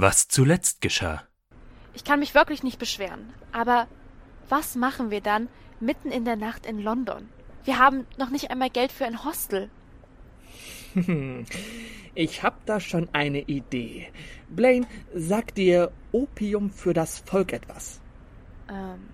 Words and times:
Was 0.00 0.28
zuletzt 0.28 0.80
geschah. 0.80 1.24
Ich 1.92 2.04
kann 2.04 2.20
mich 2.20 2.32
wirklich 2.32 2.62
nicht 2.62 2.78
beschweren. 2.78 3.34
Aber 3.50 3.88
was 4.48 4.76
machen 4.76 5.10
wir 5.10 5.20
dann 5.20 5.48
mitten 5.80 6.12
in 6.12 6.24
der 6.24 6.36
Nacht 6.36 6.66
in 6.66 6.78
London? 6.78 7.28
Wir 7.64 7.80
haben 7.80 8.06
noch 8.16 8.30
nicht 8.30 8.52
einmal 8.52 8.70
Geld 8.70 8.92
für 8.92 9.06
ein 9.06 9.24
Hostel. 9.24 9.70
Ich 12.14 12.42
hab 12.42 12.66
da 12.66 12.80
schon 12.80 13.08
eine 13.12 13.42
Idee. 13.42 14.08
Blaine, 14.48 14.88
sagt 15.14 15.56
dir 15.56 15.92
Opium 16.10 16.68
für 16.68 16.92
das 16.92 17.20
Volk 17.20 17.52
etwas? 17.52 18.00
Ähm, 18.68 19.08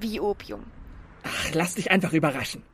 wie 0.00 0.18
Opium. 0.18 0.64
Ach, 1.22 1.52
lass 1.52 1.76
dich 1.76 1.92
einfach 1.92 2.12
überraschen. 2.12 2.64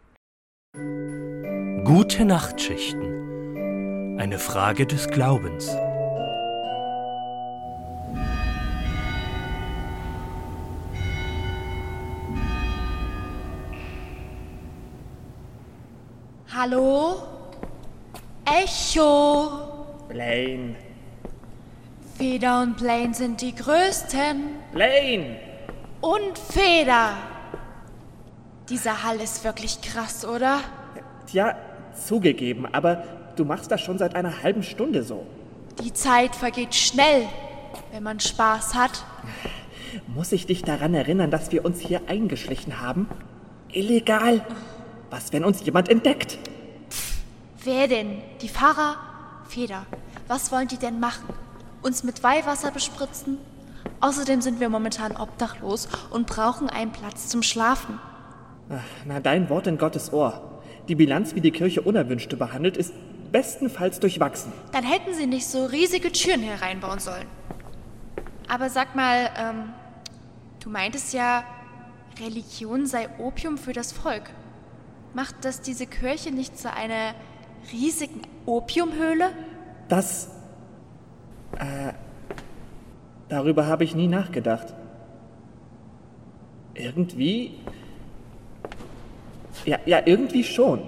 Gute 1.84 2.24
Nachtschichten. 2.24 4.18
Eine 4.18 4.38
Frage 4.38 4.86
des 4.86 5.08
Glaubens. 5.08 5.76
Hallo? 16.60 17.22
Echo? 18.44 19.48
Blaine. 20.08 20.74
Feder 22.16 22.62
und 22.62 22.78
Blaine 22.78 23.14
sind 23.14 23.40
die 23.40 23.54
größten. 23.54 24.56
Blaine! 24.72 25.36
Und 26.00 26.36
Feder. 26.36 27.10
Dieser 28.68 29.04
Hall 29.04 29.20
ist 29.20 29.44
wirklich 29.44 29.80
krass, 29.82 30.24
oder? 30.24 30.58
Tja, 31.28 31.54
zugegeben, 31.94 32.66
aber 32.66 33.04
du 33.36 33.44
machst 33.44 33.70
das 33.70 33.80
schon 33.80 33.98
seit 33.98 34.16
einer 34.16 34.42
halben 34.42 34.64
Stunde 34.64 35.04
so. 35.04 35.24
Die 35.80 35.92
Zeit 35.92 36.34
vergeht 36.34 36.74
schnell, 36.74 37.28
wenn 37.92 38.02
man 38.02 38.18
Spaß 38.18 38.74
hat. 38.74 39.04
Muss 40.08 40.32
ich 40.32 40.46
dich 40.46 40.62
daran 40.62 40.92
erinnern, 40.94 41.30
dass 41.30 41.52
wir 41.52 41.64
uns 41.64 41.78
hier 41.78 42.00
eingeschlichen 42.08 42.80
haben? 42.80 43.08
Illegal. 43.70 44.44
Was, 45.10 45.32
wenn 45.32 45.44
uns 45.44 45.64
jemand 45.64 45.88
entdeckt? 45.88 46.38
Wer 47.64 47.88
denn? 47.88 48.22
Die 48.40 48.48
Pfarrer? 48.48 48.96
Feder. 49.48 49.84
Was 50.28 50.52
wollen 50.52 50.68
die 50.68 50.76
denn 50.76 51.00
machen? 51.00 51.26
Uns 51.82 52.04
mit 52.04 52.22
Weihwasser 52.22 52.70
bespritzen? 52.70 53.38
Außerdem 54.00 54.42
sind 54.42 54.60
wir 54.60 54.68
momentan 54.68 55.16
obdachlos 55.16 55.88
und 56.10 56.26
brauchen 56.26 56.70
einen 56.70 56.92
Platz 56.92 57.28
zum 57.28 57.42
Schlafen. 57.42 57.98
Ach, 58.70 58.84
na, 59.06 59.18
dein 59.18 59.48
Wort 59.48 59.66
in 59.66 59.78
Gottes 59.78 60.12
Ohr. 60.12 60.60
Die 60.86 60.94
Bilanz, 60.94 61.34
wie 61.34 61.40
die 61.40 61.50
Kirche 61.50 61.82
Unerwünschte 61.82 62.36
behandelt, 62.36 62.76
ist 62.76 62.92
bestenfalls 63.32 63.98
durchwachsen. 63.98 64.52
Dann 64.72 64.84
hätten 64.84 65.14
sie 65.14 65.26
nicht 65.26 65.46
so 65.46 65.66
riesige 65.66 66.12
Türen 66.12 66.42
hereinbauen 66.42 67.00
sollen. 67.00 67.26
Aber 68.48 68.70
sag 68.70 68.94
mal, 68.94 69.30
ähm, 69.36 69.72
du 70.60 70.70
meintest 70.70 71.12
ja, 71.12 71.44
Religion 72.20 72.86
sei 72.86 73.08
Opium 73.18 73.58
für 73.58 73.72
das 73.72 73.92
Volk. 73.92 74.30
Macht 75.12 75.36
das 75.42 75.60
diese 75.60 75.86
Kirche 75.86 76.30
nicht 76.30 76.58
zu 76.58 76.72
einer 76.72 77.14
riesigen 77.72 78.22
Opiumhöhle? 78.46 79.30
Das. 79.88 80.30
Äh. 81.58 81.92
Darüber 83.28 83.66
habe 83.66 83.84
ich 83.84 83.94
nie 83.94 84.08
nachgedacht. 84.08 84.74
Irgendwie. 86.74 87.58
Ja, 89.64 89.78
ja, 89.84 90.00
irgendwie 90.04 90.44
schon. 90.44 90.82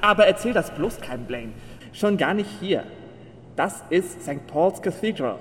Aber 0.00 0.26
erzähl 0.26 0.52
das 0.52 0.70
bloß 0.70 1.00
keinem 1.00 1.24
Blaine. 1.24 1.52
Schon 1.92 2.16
gar 2.16 2.34
nicht 2.34 2.50
hier. 2.60 2.84
Das 3.56 3.82
ist 3.90 4.22
St. 4.22 4.46
Paul's 4.46 4.80
Cathedral. 4.80 5.38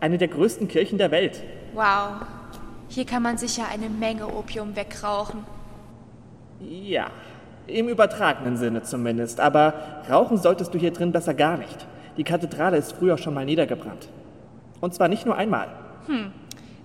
Eine 0.00 0.18
der 0.18 0.28
größten 0.28 0.68
Kirchen 0.68 0.98
der 0.98 1.10
Welt. 1.10 1.42
Wow. 1.74 2.26
Hier 2.88 3.06
kann 3.06 3.22
man 3.22 3.38
sicher 3.38 3.64
eine 3.72 3.88
Menge 3.88 4.26
Opium 4.26 4.76
wegrauchen. 4.76 5.44
Ja, 6.60 7.10
im 7.66 7.88
übertragenen 7.88 8.56
Sinne 8.56 8.82
zumindest. 8.82 9.40
Aber 9.40 9.74
rauchen 10.10 10.38
solltest 10.38 10.74
du 10.74 10.78
hier 10.78 10.92
drin 10.92 11.12
besser 11.12 11.34
gar 11.34 11.56
nicht. 11.56 11.86
Die 12.16 12.24
Kathedrale 12.24 12.76
ist 12.76 12.92
früher 12.92 13.18
schon 13.18 13.34
mal 13.34 13.44
niedergebrannt. 13.44 14.08
Und 14.80 14.94
zwar 14.94 15.08
nicht 15.08 15.26
nur 15.26 15.36
einmal. 15.36 15.68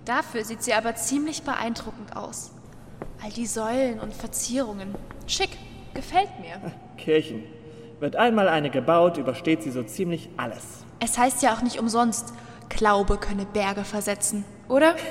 Dafür 0.04 0.44
sieht 0.44 0.62
sie 0.62 0.72
aber 0.72 0.94
ziemlich 0.94 1.42
beeindruckend 1.42 2.16
aus. 2.16 2.52
All 3.22 3.30
die 3.30 3.46
Säulen 3.46 4.00
und 4.00 4.14
Verzierungen. 4.14 4.94
Schick. 5.26 5.50
Gefällt 5.94 6.30
mir. 6.40 6.72
Kirchen. 6.96 7.42
Wird 8.00 8.14
einmal 8.14 8.48
eine 8.48 8.70
gebaut, 8.70 9.18
übersteht 9.18 9.62
sie 9.62 9.70
so 9.70 9.82
ziemlich 9.82 10.28
alles. 10.36 10.84
Es 11.00 11.18
heißt 11.18 11.42
ja 11.42 11.52
auch 11.52 11.62
nicht 11.62 11.80
umsonst, 11.80 12.32
Glaube 12.68 13.16
könne 13.16 13.46
Berge 13.46 13.82
versetzen, 13.84 14.44
oder? 14.68 14.94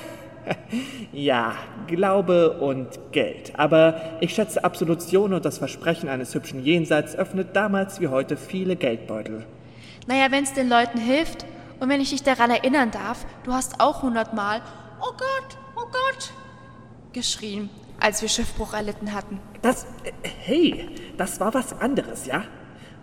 Ja, 1.12 1.54
Glaube 1.86 2.58
und 2.60 3.12
Geld. 3.12 3.52
Aber 3.56 4.00
ich 4.20 4.34
schätze, 4.34 4.62
Absolution 4.62 5.32
und 5.32 5.44
das 5.44 5.58
Versprechen 5.58 6.08
eines 6.08 6.34
hübschen 6.34 6.62
Jenseits 6.64 7.16
öffnet 7.16 7.56
damals 7.56 8.00
wie 8.00 8.08
heute 8.08 8.36
viele 8.36 8.76
Geldbeutel. 8.76 9.46
Naja, 10.06 10.30
wenn 10.30 10.44
es 10.44 10.52
den 10.52 10.68
Leuten 10.68 10.98
hilft 10.98 11.46
und 11.80 11.88
wenn 11.88 12.00
ich 12.00 12.10
dich 12.10 12.22
daran 12.22 12.50
erinnern 12.50 12.90
darf, 12.90 13.24
du 13.44 13.52
hast 13.52 13.80
auch 13.80 14.02
hundertmal 14.02 14.60
Oh 15.00 15.12
Gott, 15.12 15.58
oh 15.76 15.86
Gott 15.86 16.32
geschrien, 17.12 17.70
als 18.00 18.20
wir 18.22 18.28
Schiffbruch 18.28 18.74
erlitten 18.74 19.12
hatten. 19.12 19.40
Das, 19.62 19.86
hey, 20.22 20.88
das 21.16 21.40
war 21.40 21.54
was 21.54 21.80
anderes, 21.80 22.26
ja? 22.26 22.44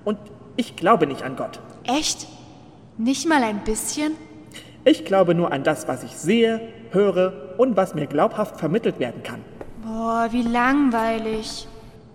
Und 0.04 0.18
ich 0.58 0.76
glaube 0.76 1.08
nicht 1.08 1.24
an 1.24 1.36
Gott. 1.36 1.60
Echt? 1.84 2.28
Nicht 2.98 3.28
mal 3.28 3.44
ein 3.44 3.64
bisschen? 3.64 4.14
Ich 4.84 5.06
glaube 5.06 5.36
nur 5.36 5.52
an 5.52 5.64
das, 5.64 5.88
was 5.88 6.04
ich 6.04 6.12
sehe, 6.12 6.62
höre 6.96 7.54
und 7.58 7.78
was 7.78 7.94
mir 7.94 8.08
glaubhaft 8.08 8.58
vermittelt 8.58 9.00
werden 9.00 9.22
kann. 9.22 9.42
Boah, 9.84 10.28
wie 10.32 10.42
langweilig. 10.42 11.68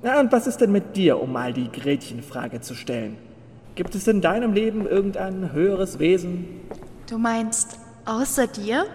Na, 0.03 0.19
und 0.19 0.33
was 0.33 0.49
ist 0.49 0.61
denn 0.61 0.73
mit 0.73 0.97
dir, 0.97 1.21
um 1.21 1.33
mal 1.33 1.53
die 1.53 1.71
Gretchenfrage 1.71 2.61
zu 2.61 2.75
stellen? 2.75 3.17
Gibt 3.77 3.95
es 3.95 4.09
in 4.09 4.21
deinem 4.21 4.53
Leben 4.53 4.87
irgendein 4.87 5.53
höheres 5.53 5.99
Wesen? 5.99 6.61
Du 7.09 7.19
meinst 7.19 7.79
außer 8.07 8.47
dir? 8.47 8.87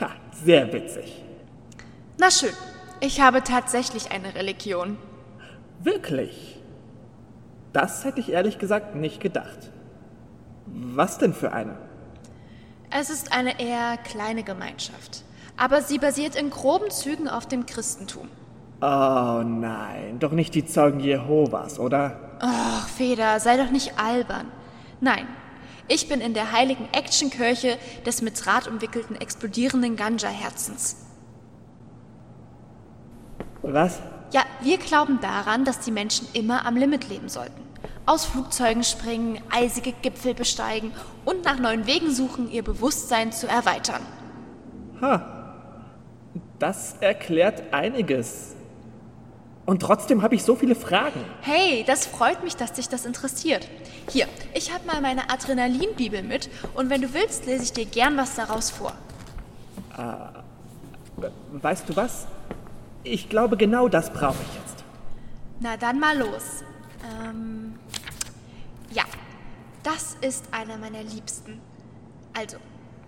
Ha, 0.00 0.10
sehr 0.44 0.72
witzig. 0.72 1.24
Na 2.18 2.30
schön, 2.30 2.52
ich 3.00 3.20
habe 3.20 3.42
tatsächlich 3.42 4.12
eine 4.12 4.34
Religion. 4.34 4.96
Wirklich? 5.82 6.60
Das 7.72 8.04
hätte 8.04 8.20
ich 8.20 8.30
ehrlich 8.32 8.58
gesagt 8.58 8.94
nicht 8.94 9.20
gedacht. 9.20 9.70
Was 10.66 11.18
denn 11.18 11.32
für 11.32 11.52
eine? 11.52 11.76
Es 12.90 13.10
ist 13.10 13.32
eine 13.32 13.60
eher 13.60 13.98
kleine 13.98 14.42
Gemeinschaft, 14.42 15.22
aber 15.56 15.82
sie 15.82 15.98
basiert 15.98 16.36
in 16.36 16.48
groben 16.48 16.90
Zügen 16.90 17.28
auf 17.28 17.46
dem 17.46 17.66
Christentum. 17.66 18.28
Oh 18.80 19.42
nein, 19.44 20.18
doch 20.18 20.32
nicht 20.32 20.54
die 20.54 20.64
Zeugen 20.64 21.00
Jehovas, 21.00 21.78
oder? 21.78 22.38
Ach, 22.40 22.88
Feder, 22.88 23.40
sei 23.40 23.56
doch 23.56 23.70
nicht 23.70 23.98
albern. 23.98 24.46
Nein, 25.00 25.26
ich 25.86 26.08
bin 26.08 26.20
in 26.20 26.32
der 26.32 26.52
heiligen 26.52 26.88
Actionkirche 26.92 27.76
des 28.06 28.22
mit 28.22 28.44
Draht 28.44 28.68
umwickelten 28.68 29.16
explodierenden 29.16 29.96
Ganja-Herzens. 29.96 30.96
Was? 33.62 34.00
Ja, 34.32 34.42
wir 34.60 34.78
glauben 34.78 35.20
daran, 35.20 35.64
dass 35.64 35.80
die 35.80 35.90
Menschen 35.90 36.26
immer 36.32 36.64
am 36.64 36.76
Limit 36.76 37.08
leben 37.08 37.28
sollten. 37.28 37.67
Aus 38.06 38.24
Flugzeugen 38.24 38.84
springen, 38.84 39.40
eisige 39.50 39.92
Gipfel 39.92 40.34
besteigen 40.34 40.92
und 41.24 41.44
nach 41.44 41.58
neuen 41.58 41.86
Wegen 41.86 42.10
suchen, 42.10 42.50
ihr 42.50 42.64
Bewusstsein 42.64 43.32
zu 43.32 43.46
erweitern. 43.46 44.02
Das 46.58 46.96
erklärt 47.00 47.72
einiges. 47.72 48.54
Und 49.66 49.82
trotzdem 49.82 50.22
habe 50.22 50.34
ich 50.34 50.42
so 50.42 50.56
viele 50.56 50.74
Fragen. 50.74 51.22
Hey, 51.42 51.84
das 51.86 52.06
freut 52.06 52.42
mich, 52.42 52.56
dass 52.56 52.72
dich 52.72 52.88
das 52.88 53.04
interessiert. 53.04 53.68
Hier, 54.10 54.26
ich 54.54 54.72
habe 54.72 54.86
mal 54.86 55.02
meine 55.02 55.28
Adrenalin-Bibel 55.30 56.22
mit 56.22 56.48
und 56.74 56.88
wenn 56.88 57.02
du 57.02 57.12
willst, 57.12 57.44
lese 57.44 57.64
ich 57.64 57.72
dir 57.74 57.84
gern 57.84 58.16
was 58.16 58.34
daraus 58.34 58.70
vor. 58.70 58.94
Weißt 61.52 61.88
du 61.88 61.96
was? 61.96 62.26
Ich 63.04 63.28
glaube, 63.28 63.58
genau 63.58 63.88
das 63.88 64.10
brauche 64.10 64.36
ich 64.42 64.54
jetzt. 64.58 64.84
Na 65.60 65.76
dann 65.76 66.00
mal 66.00 66.16
los. 66.16 66.64
Ähm, 67.22 67.67
das 69.88 70.18
ist 70.20 70.44
einer 70.52 70.76
meiner 70.76 71.02
Liebsten. 71.02 71.62
Also, 72.34 72.58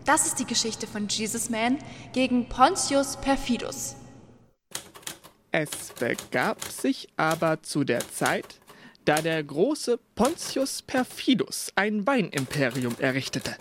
das 0.06 0.26
ist 0.26 0.38
die 0.38 0.46
Geschichte 0.46 0.86
von 0.86 1.08
Jesus 1.08 1.50
Man 1.50 1.76
gegen 2.14 2.48
Pontius 2.48 3.18
Perfidus. 3.18 3.96
Es 5.52 5.92
begab 5.98 6.64
sich 6.64 7.08
aber 7.18 7.62
zu 7.62 7.84
der 7.84 8.00
Zeit, 8.10 8.60
da 9.04 9.20
der 9.20 9.44
große 9.44 9.98
Pontius 10.14 10.80
Perfidus 10.80 11.70
ein 11.76 12.06
Weinimperium 12.06 12.96
errichtete. 12.98 13.56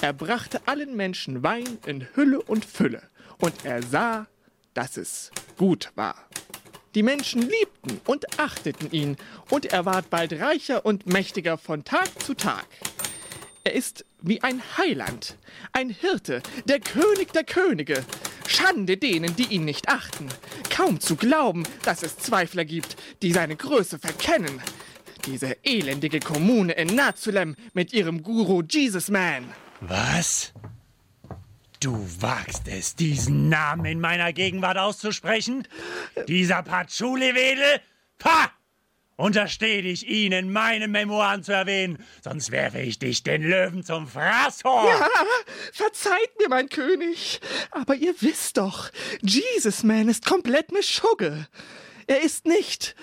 Er 0.00 0.12
brachte 0.12 0.60
allen 0.66 0.94
Menschen 0.94 1.42
Wein 1.42 1.78
in 1.84 2.06
Hülle 2.14 2.40
und 2.42 2.64
Fülle, 2.64 3.02
und 3.38 3.64
er 3.64 3.82
sah, 3.82 4.28
dass 4.72 4.96
es 4.96 5.32
gut 5.58 5.90
war. 5.96 6.14
Die 6.94 7.02
Menschen 7.02 7.42
liebten 7.42 8.00
und 8.06 8.38
achteten 8.40 8.90
ihn, 8.90 9.16
und 9.48 9.66
er 9.66 9.84
ward 9.84 10.10
bald 10.10 10.32
reicher 10.32 10.84
und 10.84 11.06
mächtiger 11.06 11.56
von 11.56 11.84
Tag 11.84 12.08
zu 12.22 12.34
Tag. 12.34 12.66
Er 13.62 13.74
ist 13.74 14.04
wie 14.22 14.42
ein 14.42 14.60
Heiland, 14.78 15.36
ein 15.72 15.90
Hirte, 15.90 16.42
der 16.64 16.80
König 16.80 17.32
der 17.32 17.44
Könige. 17.44 18.04
Schande 18.48 18.96
denen, 18.96 19.36
die 19.36 19.44
ihn 19.44 19.64
nicht 19.64 19.88
achten. 19.88 20.26
Kaum 20.70 20.98
zu 20.98 21.14
glauben, 21.14 21.62
dass 21.84 22.02
es 22.02 22.18
Zweifler 22.18 22.64
gibt, 22.64 22.96
die 23.22 23.32
seine 23.32 23.54
Größe 23.54 23.98
verkennen. 23.98 24.60
Diese 25.26 25.56
elendige 25.62 26.18
Kommune 26.18 26.72
in 26.72 26.94
Nazulem 26.96 27.54
mit 27.74 27.92
ihrem 27.92 28.22
Guru 28.22 28.62
Jesus 28.68 29.10
Man. 29.10 29.44
Was? 29.80 30.52
Du 31.80 32.06
wagst 32.20 32.68
es, 32.68 32.94
diesen 32.94 33.48
Namen 33.48 33.86
in 33.86 34.00
meiner 34.00 34.34
Gegenwart 34.34 34.76
auszusprechen? 34.76 35.66
Dieser 36.28 36.62
Patchouli-Wedel? 36.62 37.80
Pah! 38.18 38.50
Untersteh 39.16 39.80
dich, 39.80 40.06
ihn 40.06 40.32
in 40.32 40.52
meinen 40.52 40.90
Memoiren 40.90 41.42
zu 41.42 41.52
erwähnen, 41.52 41.98
sonst 42.22 42.50
werfe 42.50 42.80
ich 42.80 42.98
dich 42.98 43.22
den 43.22 43.42
Löwen 43.42 43.82
zum 43.82 44.08
Fraßhorn. 44.08 44.88
Ja, 44.88 45.08
verzeiht 45.72 46.38
mir, 46.38 46.50
mein 46.50 46.68
König. 46.68 47.40
Aber 47.70 47.94
ihr 47.94 48.14
wisst 48.20 48.58
doch, 48.58 48.90
Jesus 49.22 49.82
Man 49.82 50.10
ist 50.10 50.26
komplett 50.26 50.72
Mischugge. 50.72 51.48
Er 52.06 52.22
ist 52.22 52.44
nicht. 52.44 52.94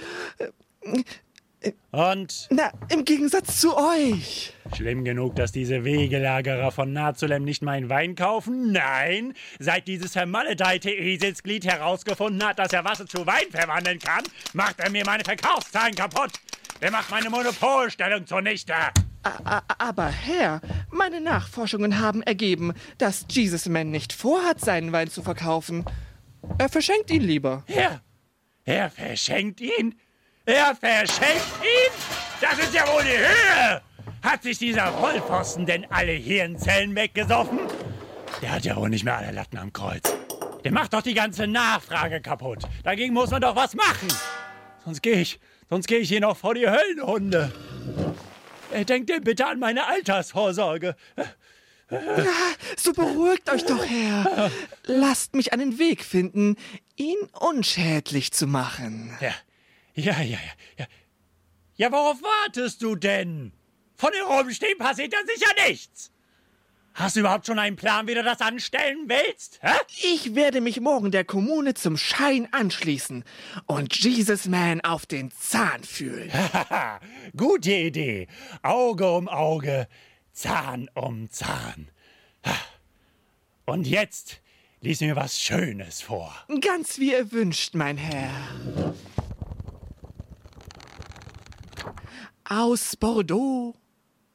Und? 1.92 2.48
Na, 2.52 2.72
im 2.90 3.04
Gegensatz 3.04 3.60
zu 3.60 3.76
euch. 3.76 4.54
Schlimm 4.76 5.04
genug, 5.04 5.36
dass 5.36 5.52
diese 5.52 5.84
Wegelagerer 5.84 6.72
von 6.72 6.94
Nazulem 6.94 7.44
nicht 7.44 7.64
meinen 7.64 7.90
Wein 7.90 8.16
kaufen? 8.16 8.72
Nein! 8.72 9.34
Seit 9.60 9.88
dieses 9.88 10.14
vermaledeite 10.14 10.92
Eselsglied 10.92 11.66
herausgefunden 11.66 12.46
hat, 12.46 12.60
dass 12.60 12.74
er 12.74 12.86
Wasser 12.86 13.08
zu 13.08 13.26
Wein 13.26 13.50
verwandeln 13.50 14.00
kann, 14.00 14.24
macht 14.54 14.80
er 14.80 14.90
mir 14.92 15.04
meine 15.06 15.24
Verkaufszahlen 15.24 15.96
kaputt! 15.96 16.34
Der 16.82 16.92
macht 16.92 17.10
meine 17.10 17.30
Monopolstellung 17.30 18.28
zunichte! 18.28 18.74
Aber 19.80 20.08
Herr, 20.08 20.62
meine 20.92 21.20
Nachforschungen 21.20 22.00
haben 22.00 22.22
ergeben, 22.22 22.74
dass 22.98 23.26
Jesus 23.30 23.68
Man 23.68 23.90
nicht 23.90 24.14
vorhat, 24.14 24.62
seinen 24.62 24.92
Wein 24.92 25.10
zu 25.10 25.22
verkaufen. 25.22 25.86
Er 26.58 26.70
verschenkt 26.70 27.10
ihn 27.12 27.24
lieber. 27.24 27.64
Er, 27.68 28.02
er 28.64 28.90
verschenkt 28.90 29.60
ihn? 29.60 29.96
Er 30.48 30.74
verschenkt 30.78 31.44
ihn? 31.62 31.92
Das 32.40 32.58
ist 32.58 32.74
ja 32.74 32.88
wohl 32.88 33.04
die 33.04 33.18
Höhe! 33.18 33.82
Hat 34.24 34.44
sich 34.44 34.58
dieser 34.58 34.94
Vollpfosten 34.94 35.66
denn 35.66 35.86
alle 35.92 36.14
Hirnzellen 36.14 36.96
weggesoffen? 36.96 37.60
Der 38.42 38.52
hat 38.52 38.64
ja 38.64 38.78
wohl 38.78 38.90
nicht 38.90 39.04
mehr 39.04 39.18
alle 39.18 39.34
Latten 39.34 39.58
am 39.58 39.74
Kreuz. 39.74 40.04
Der 40.64 40.72
macht 40.72 40.94
doch 40.94 41.02
die 41.02 41.14
ganze 41.14 41.48
Nachfrage 41.48 42.22
kaputt. 42.22 42.60
Dagegen 42.86 43.14
muss 43.14 43.30
man 43.30 43.42
doch 43.42 43.58
was 43.58 43.74
machen. 43.74 44.08
Sonst 44.86 45.02
gehe 45.02 45.20
ich, 45.20 45.42
sonst 45.70 45.86
gehe 45.86 46.00
ich 46.00 46.08
hier 46.08 46.22
noch 46.22 46.38
vor 46.38 46.54
die 46.54 46.70
Höllenhunde. 46.70 47.52
Denkt 48.88 49.10
denn 49.10 49.26
bitte 49.26 49.48
an 49.48 49.60
meine 49.60 49.86
Altersvorsorge. 49.86 50.96
So 52.78 52.94
beruhigt 52.94 53.50
euch 53.52 53.66
doch, 53.66 53.86
Herr. 53.86 54.50
Lasst 54.86 55.36
mich 55.36 55.52
einen 55.52 55.78
Weg 55.78 56.06
finden, 56.06 56.56
ihn 56.96 57.18
unschädlich 57.38 58.32
zu 58.32 58.48
machen. 58.48 59.18
Ja, 59.20 59.34
ja, 59.98 60.22
ja, 60.22 60.22
ja. 60.22 60.40
Ja, 60.78 60.86
ja 61.76 61.92
worauf 61.92 62.22
wartest 62.22 62.82
du 62.82 62.96
denn? 62.96 63.52
Von 63.96 64.12
hier 64.14 64.30
oben 64.30 64.54
stehen 64.54 64.78
passiert 64.78 65.12
ja 65.12 65.20
sicher 65.26 65.68
nichts. 65.68 66.12
Hast 66.94 67.16
du 67.16 67.20
überhaupt 67.20 67.46
schon 67.46 67.60
einen 67.60 67.76
Plan, 67.76 68.08
wie 68.08 68.16
du 68.16 68.24
das 68.24 68.42
anstellen 68.42 69.08
willst? 69.08 69.60
Hä? 69.62 69.76
Ich 70.02 70.34
werde 70.34 70.62
mich 70.62 70.80
morgen 70.80 71.12
der 71.12 71.26
Kommune 71.26 71.76
zum 71.76 71.96
Schein 71.96 72.48
anschließen 72.52 73.24
und 73.68 73.96
Jesus 73.96 74.48
Man 74.48 74.82
auf 74.82 75.06
den 75.06 75.30
Zahn 75.30 75.84
fühlen. 75.84 76.32
Gute 77.38 77.72
Idee. 77.72 78.28
Auge 78.64 79.12
um 79.12 79.28
Auge, 79.28 79.88
Zahn 80.32 80.90
um 80.96 81.30
Zahn. 81.30 81.92
Und 83.66 83.86
jetzt 83.86 84.42
lies 84.82 85.02
mir 85.02 85.16
was 85.16 85.40
Schönes 85.40 86.02
vor. 86.02 86.34
Ganz 86.62 86.98
wie 86.98 87.12
ihr 87.12 87.32
wünscht, 87.32 87.76
mein 87.76 87.98
Herr. 87.98 88.32
Aus 92.50 92.96
Bordeaux 92.96 93.76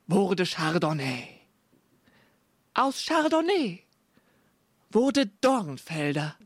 wurde 0.07 0.45
Chardonnay. 0.45 1.29
Aus 2.75 3.03
Chardonnay 3.07 3.85
wurde 4.91 5.29
Dornfelder. 5.41 6.37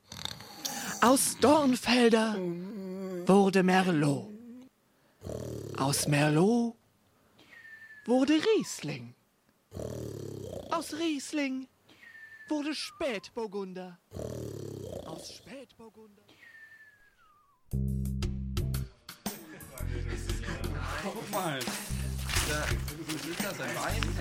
Aus 1.00 1.36
Dornfelder 1.40 2.36
wurde 3.26 3.64
Merlot. 3.64 4.28
Aus 5.76 6.06
Merlot 6.06 6.76
wurde 8.04 8.34
Riesling. 8.34 9.12
Aus 10.70 10.92
Riesling 10.94 11.66
wurde 12.48 12.76
Spätburgunder. 12.76 13.98
Aus 15.04 15.32
Spätburgunder. 15.32 16.22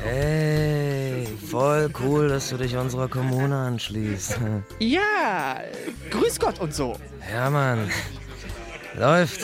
Hey, 0.03 1.27
voll 1.49 1.89
cool, 2.01 2.29
dass 2.29 2.49
du 2.49 2.57
dich 2.57 2.75
unserer 2.75 3.07
Kommune 3.07 3.55
anschließt. 3.55 4.37
Ja, 4.79 5.61
grüß 6.09 6.39
Gott 6.39 6.59
und 6.59 6.73
so. 6.73 6.97
Ja, 7.31 7.49
Mann. 7.49 7.89
Läuft. 8.97 9.41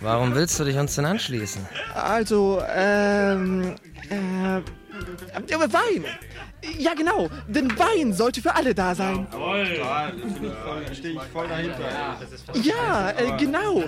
Warum 0.00 0.34
willst 0.34 0.58
du 0.58 0.64
dich 0.64 0.76
uns 0.76 0.94
denn 0.96 1.06
anschließen? 1.06 1.66
Also, 1.94 2.62
ähm, 2.68 3.76
äh, 4.10 4.58
äh, 4.58 5.72
Wein. 5.72 6.04
Ja, 6.78 6.94
genau. 6.94 7.28
Denn 7.48 7.70
Wein 7.78 8.12
sollte 8.12 8.40
für 8.40 8.54
alle 8.54 8.74
da 8.74 8.94
sein. 8.94 9.26
Stehe 10.92 11.14
ich 11.14 11.22
voll 11.32 11.48
dahinter. 11.48 12.18
Ja, 12.54 13.10
äh, 13.10 13.36
genau. 13.36 13.84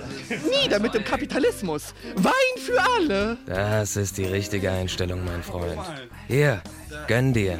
Nieder 0.49 0.79
mit 0.79 0.93
dem 0.93 1.03
Kapitalismus. 1.03 1.93
Wein 2.15 2.33
für 2.57 2.81
alle. 2.97 3.37
Das 3.45 3.95
ist 3.95 4.17
die 4.17 4.25
richtige 4.25 4.71
Einstellung, 4.71 5.23
mein 5.23 5.43
Freund. 5.43 5.79
Hier, 6.27 6.61
gönn 7.07 7.33
dir. 7.33 7.59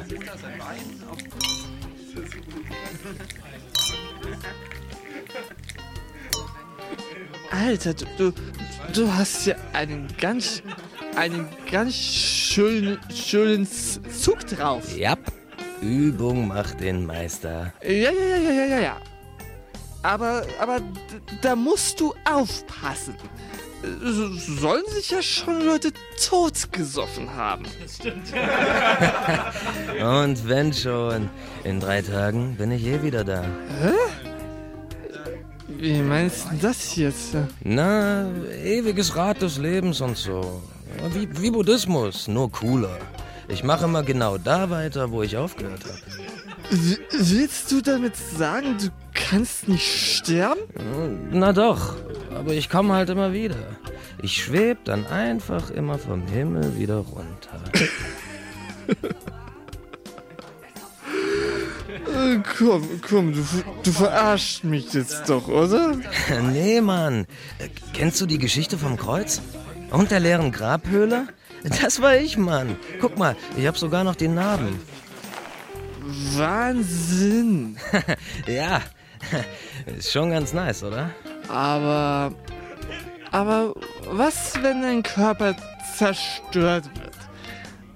Alter, 7.50 7.94
du, 7.94 8.04
du, 8.18 8.32
du 8.92 9.12
hast 9.14 9.46
ja 9.46 9.54
einen 9.72 10.08
ganz, 10.20 10.62
einen 11.16 11.46
ganz 11.70 11.94
schönen, 11.94 12.98
schönen 13.14 13.66
Zug 13.66 14.46
drauf. 14.46 14.96
Ja, 14.96 15.16
Übung 15.80 16.48
macht 16.48 16.80
den 16.80 17.06
Meister. 17.06 17.72
Ja, 17.82 17.88
ja, 17.90 18.10
ja, 18.12 18.36
ja, 18.36 18.50
ja, 18.52 18.64
ja, 18.66 18.78
ja. 18.80 18.96
Aber, 20.02 20.42
aber 20.60 20.80
da 21.42 21.56
musst 21.56 21.98
du 22.00 22.14
aufpassen. 22.24 23.14
S- 23.82 24.46
Sollen 24.60 24.84
sich 24.94 25.10
ja 25.10 25.20
schon 25.22 25.62
Leute 25.64 25.92
totgesoffen 26.28 27.32
haben. 27.34 27.64
Und 30.00 30.48
wenn 30.48 30.72
schon, 30.72 31.28
in 31.64 31.80
drei 31.80 32.02
Tagen 32.02 32.56
bin 32.56 32.70
ich 32.70 32.84
eh 32.84 33.02
wieder 33.02 33.24
da. 33.24 33.44
Wie 35.68 36.00
meinst 36.00 36.46
du 36.50 36.56
das 36.62 36.96
jetzt? 36.96 37.34
Na, 37.62 38.30
ewiges 38.64 39.14
Rad 39.16 39.42
des 39.42 39.58
Lebens 39.58 40.00
und 40.00 40.16
so. 40.16 40.62
Ja, 40.98 41.14
Wie, 41.14 41.28
wie 41.42 41.50
Buddhismus, 41.50 42.28
nur 42.28 42.50
cooler. 42.50 42.98
Ich 43.48 43.62
mache 43.62 43.84
immer 43.84 44.02
genau 44.02 44.38
da 44.38 44.70
weiter, 44.70 45.10
wo 45.12 45.22
ich 45.22 45.36
aufgehört 45.36 45.84
habe. 45.84 45.98
Willst 47.12 47.70
du 47.70 47.80
damit 47.80 48.14
sagen, 48.16 48.76
du 48.78 48.88
kannst 49.14 49.68
nicht 49.68 50.16
sterben? 50.16 50.60
Na 51.30 51.52
doch, 51.52 51.94
aber 52.34 52.54
ich 52.54 52.68
komme 52.68 52.94
halt 52.94 53.08
immer 53.10 53.32
wieder. 53.32 53.56
Ich 54.22 54.42
schweb 54.42 54.84
dann 54.84 55.06
einfach 55.06 55.70
immer 55.70 55.98
vom 55.98 56.26
Himmel 56.26 56.76
wieder 56.76 56.96
runter. 56.96 57.60
Äh, 62.14 62.38
Komm, 62.58 62.82
komm, 63.08 63.32
du, 63.32 63.44
du 63.82 63.92
verarschst 63.92 64.64
mich 64.64 64.92
jetzt 64.92 65.28
doch, 65.28 65.48
oder? 65.48 65.94
nee, 66.52 66.80
Mann. 66.80 67.26
Äh, 67.58 67.68
Kennst 67.92 68.20
du 68.20 68.26
die 68.26 68.38
Geschichte 68.38 68.78
vom 68.78 68.96
Kreuz? 68.96 69.40
Und 69.90 70.10
der 70.10 70.20
leeren 70.20 70.52
Grabhöhle? 70.52 71.28
Das 71.82 72.00
war 72.00 72.16
ich, 72.16 72.36
Mann. 72.36 72.76
Guck 73.00 73.18
mal, 73.18 73.36
ich 73.56 73.66
hab 73.66 73.76
sogar 73.78 74.04
noch 74.04 74.14
die 74.16 74.28
Narben. 74.28 74.80
Wahnsinn. 76.36 77.76
Ja, 78.46 78.80
ist 79.98 80.12
schon 80.12 80.30
ganz 80.30 80.52
nice, 80.52 80.82
oder? 80.84 81.10
Aber. 81.48 82.32
Aber 83.32 83.74
was, 84.08 84.54
wenn 84.62 84.82
dein 84.82 85.02
Körper 85.02 85.56
zerstört 85.96 86.84
wird? 86.94 87.16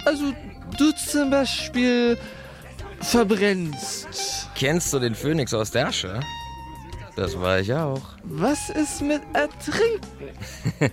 Also, 0.04 0.32
du 0.76 0.92
zum 0.92 1.30
Beispiel 1.30 2.18
verbrennst. 3.00 4.48
Kennst 4.54 4.92
du 4.92 4.98
den 4.98 5.14
Phönix 5.14 5.54
aus 5.54 5.70
der 5.70 5.88
Asche? 5.88 6.20
Das 7.16 7.38
war 7.38 7.60
ich 7.60 7.72
auch. 7.72 8.02
Was 8.24 8.70
ist 8.70 9.02
mit 9.02 9.22
Ertrinken? 9.32 10.00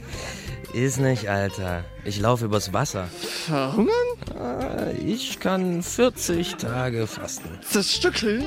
Ist 0.74 1.00
nicht, 1.00 1.29
Alter. 1.29 1.83
Ich 2.03 2.19
laufe 2.19 2.45
übers 2.45 2.74
Wasser. 2.74 3.07
Verhungern? 3.45 3.93
Ah, 4.38 4.91
Ich 5.05 5.39
kann 5.39 5.81
40 5.81 6.55
Tage 6.55 7.07
fasten. 7.07 7.50
Zerstückeln? 7.62 8.45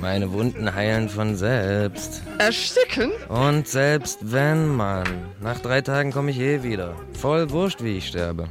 Meine 0.00 0.32
Wunden 0.32 0.74
heilen 0.74 1.08
von 1.08 1.36
selbst. 1.36 2.22
Ersticken? 2.38 3.12
Und 3.28 3.68
selbst 3.68 4.18
wenn, 4.22 4.68
Mann, 4.74 5.06
nach 5.40 5.60
drei 5.60 5.80
Tagen 5.82 6.10
komme 6.12 6.32
ich 6.32 6.38
eh 6.40 6.62
wieder. 6.64 6.96
Voll 7.18 7.48
wurscht, 7.50 7.82
wie 7.82 7.98
ich 7.98 8.08
sterbe. 8.08 8.48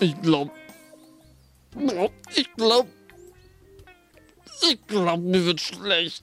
Ich 0.00 0.20
glaub. 0.22 0.50
Ich 2.36 2.48
glaub. 2.56 2.86
Ich 4.70 4.78
glaub, 4.86 5.20
mir 5.20 5.44
wird 5.44 5.60
schlecht. 5.60 6.22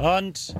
Und 0.00 0.54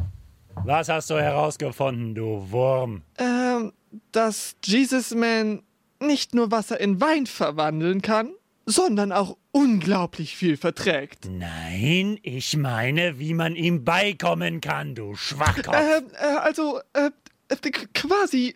was 0.67 0.91
hast 0.91 1.09
du 1.09 1.15
herausgefunden, 1.15 2.15
du 2.15 2.51
Wurm? 2.51 3.03
Ähm, 3.17 3.73
dass 4.13 4.55
Jesus 4.63 5.15
Man 5.15 5.63
nicht 5.99 6.35
nur 6.35 6.51
Wasser 6.51 6.79
in 6.79 7.01
Wein 7.01 7.25
verwandeln 7.25 8.03
kann, 8.03 8.35
sondern 8.67 9.13
auch 9.13 9.39
unglaublich 9.51 10.37
viel 10.37 10.59
verträgt. 10.59 11.27
Nein, 11.31 12.19
ich 12.23 12.55
meine, 12.59 13.19
wie 13.19 13.33
man 13.33 13.57
ihm 13.57 13.83
beikommen 13.83 14.61
kann, 14.61 14.95
du 14.95 15.15
Schwachkopf. 15.15 15.75
Ähm, 15.75 16.11
äh, 16.21 16.37
also, 16.37 16.81
äh, 16.93 17.11
äh, 17.49 17.71
quasi. 17.95 18.55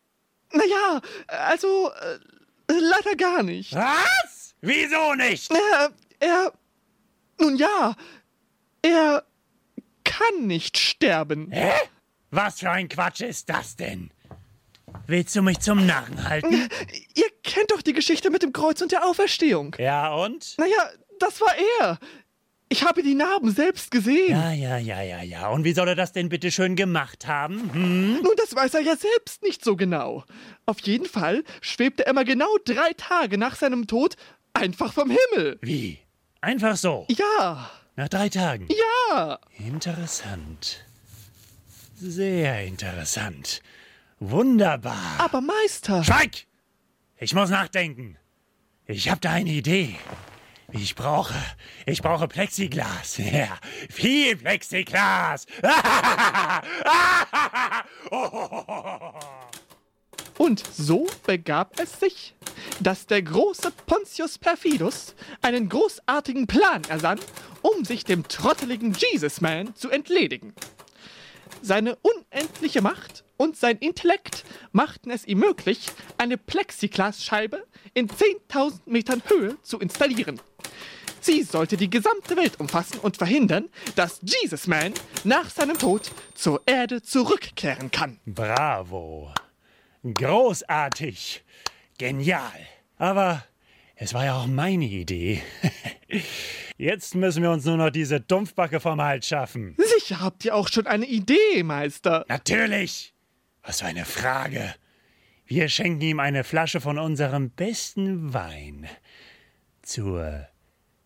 Naja, 0.52 1.00
also, 1.28 1.90
äh, 2.68 2.72
leider 2.72 3.16
gar 3.16 3.42
nicht. 3.42 3.74
Was? 3.74 4.54
Wieso 4.60 5.14
nicht? 5.14 5.50
Er, 5.50 5.90
er. 6.20 6.52
Nun 7.40 7.56
ja, 7.56 7.96
er 8.82 9.24
kann 10.04 10.46
nicht 10.46 10.78
sterben. 10.78 11.50
Hä? 11.50 11.72
Was 12.30 12.60
für 12.60 12.70
ein 12.70 12.88
Quatsch 12.88 13.20
ist 13.20 13.48
das 13.48 13.76
denn? 13.76 14.10
Willst 15.06 15.34
du 15.36 15.42
mich 15.42 15.60
zum 15.60 15.86
Narren 15.86 16.28
halten? 16.28 16.68
Ihr 17.14 17.30
kennt 17.42 17.70
doch 17.70 17.82
die 17.82 17.92
Geschichte 17.92 18.30
mit 18.30 18.42
dem 18.42 18.52
Kreuz 18.52 18.80
und 18.80 18.92
der 18.92 19.04
Auferstehung. 19.04 19.76
Ja, 19.78 20.14
und? 20.14 20.54
Naja, 20.58 20.90
das 21.18 21.40
war 21.40 21.54
er. 21.80 21.98
Ich 22.68 22.82
habe 22.82 23.02
die 23.02 23.14
Narben 23.14 23.50
selbst 23.50 23.90
gesehen. 23.90 24.30
Ja, 24.30 24.50
ja, 24.50 24.78
ja, 24.78 25.02
ja, 25.02 25.22
ja. 25.22 25.48
Und 25.48 25.64
wie 25.64 25.74
soll 25.74 25.88
er 25.88 25.94
das 25.94 26.12
denn 26.12 26.28
bitte 26.28 26.50
schön 26.50 26.74
gemacht 26.74 27.26
haben? 27.26 27.72
Hm? 27.72 28.20
Nun, 28.22 28.32
das 28.36 28.54
weiß 28.54 28.74
er 28.74 28.80
ja 28.80 28.96
selbst 28.96 29.42
nicht 29.42 29.62
so 29.62 29.76
genau. 29.76 30.24
Auf 30.66 30.80
jeden 30.80 31.06
Fall 31.06 31.44
schwebte 31.60 32.06
er 32.06 32.14
mal 32.14 32.24
genau 32.24 32.48
drei 32.64 32.92
Tage 32.96 33.38
nach 33.38 33.56
seinem 33.56 33.86
Tod 33.86 34.16
einfach 34.54 34.92
vom 34.92 35.10
Himmel. 35.10 35.58
Wie? 35.60 35.98
Einfach 36.40 36.76
so. 36.76 37.06
Ja, 37.10 37.70
Nach 37.96 38.08
drei 38.08 38.28
Tagen. 38.28 38.68
ja. 38.68 39.38
Interessant. 39.58 40.84
Sehr 41.96 42.64
interessant. 42.64 43.62
Wunderbar. 44.18 45.14
Aber 45.18 45.40
Meister. 45.40 46.02
Schweig! 46.02 46.46
Ich 47.18 47.34
muss 47.34 47.50
nachdenken. 47.50 48.16
Ich 48.86 49.08
habe 49.08 49.20
da 49.20 49.30
eine 49.30 49.50
Idee. 49.50 49.96
Ich 50.72 50.96
brauche, 50.96 51.34
ich 51.86 52.02
brauche 52.02 52.26
Plexiglas. 52.26 53.18
Ja, 53.32 53.56
viel 53.88 54.34
Plexiglas. 54.36 55.46
Und 60.36 60.64
so 60.74 61.06
begab 61.26 61.78
es 61.78 62.00
sich, 62.00 62.34
dass 62.80 63.06
der 63.06 63.22
große 63.22 63.72
Pontius 63.86 64.38
Perfidus 64.38 65.14
einen 65.42 65.68
großartigen 65.68 66.46
Plan 66.46 66.82
ersann, 66.88 67.18
um 67.62 67.84
sich 67.84 68.04
dem 68.04 68.26
trotteligen 68.28 68.92
Jesus 68.92 69.40
Man 69.40 69.74
zu 69.74 69.90
entledigen. 69.90 70.54
Seine 71.62 71.96
unendliche 72.02 72.82
Macht 72.82 73.24
und 73.36 73.56
sein 73.56 73.78
Intellekt 73.78 74.44
machten 74.72 75.10
es 75.10 75.24
ihm 75.26 75.38
möglich, 75.38 75.86
eine 76.18 76.36
Plexiglasscheibe 76.36 77.64
in 77.94 78.08
10.000 78.08 78.80
Metern 78.86 79.22
Höhe 79.26 79.56
zu 79.62 79.78
installieren. 79.78 80.40
Sie 81.20 81.42
sollte 81.42 81.78
die 81.78 81.88
gesamte 81.88 82.36
Welt 82.36 82.60
umfassen 82.60 82.98
und 82.98 83.16
verhindern, 83.16 83.70
dass 83.96 84.20
Jesus 84.20 84.66
Man 84.66 84.92
nach 85.24 85.48
seinem 85.48 85.78
Tod 85.78 86.10
zur 86.34 86.60
Erde 86.66 87.00
zurückkehren 87.00 87.90
kann. 87.90 88.20
Bravo. 88.26 89.32
Großartig. 90.02 91.42
Genial. 91.98 92.52
Aber 92.96 93.44
es 93.96 94.14
war 94.14 94.24
ja 94.24 94.36
auch 94.36 94.46
meine 94.46 94.84
Idee. 94.84 95.42
Jetzt 96.76 97.14
müssen 97.14 97.42
wir 97.42 97.50
uns 97.50 97.64
nur 97.64 97.76
noch 97.76 97.90
diese 97.90 98.20
Dumpfbacke 98.20 98.80
vom 98.80 99.00
Hals 99.00 99.28
schaffen. 99.28 99.76
Sicher 99.78 100.20
habt 100.20 100.44
ihr 100.44 100.54
auch 100.54 100.68
schon 100.68 100.86
eine 100.86 101.06
Idee, 101.06 101.62
Meister. 101.62 102.24
Natürlich. 102.28 103.14
Was 103.62 103.80
für 103.80 103.86
eine 103.86 104.04
Frage. 104.04 104.74
Wir 105.46 105.68
schenken 105.68 106.00
ihm 106.00 106.20
eine 106.20 106.42
Flasche 106.42 106.80
von 106.80 106.98
unserem 106.98 107.50
besten 107.50 108.34
Wein. 108.34 108.88
Zur 109.82 110.48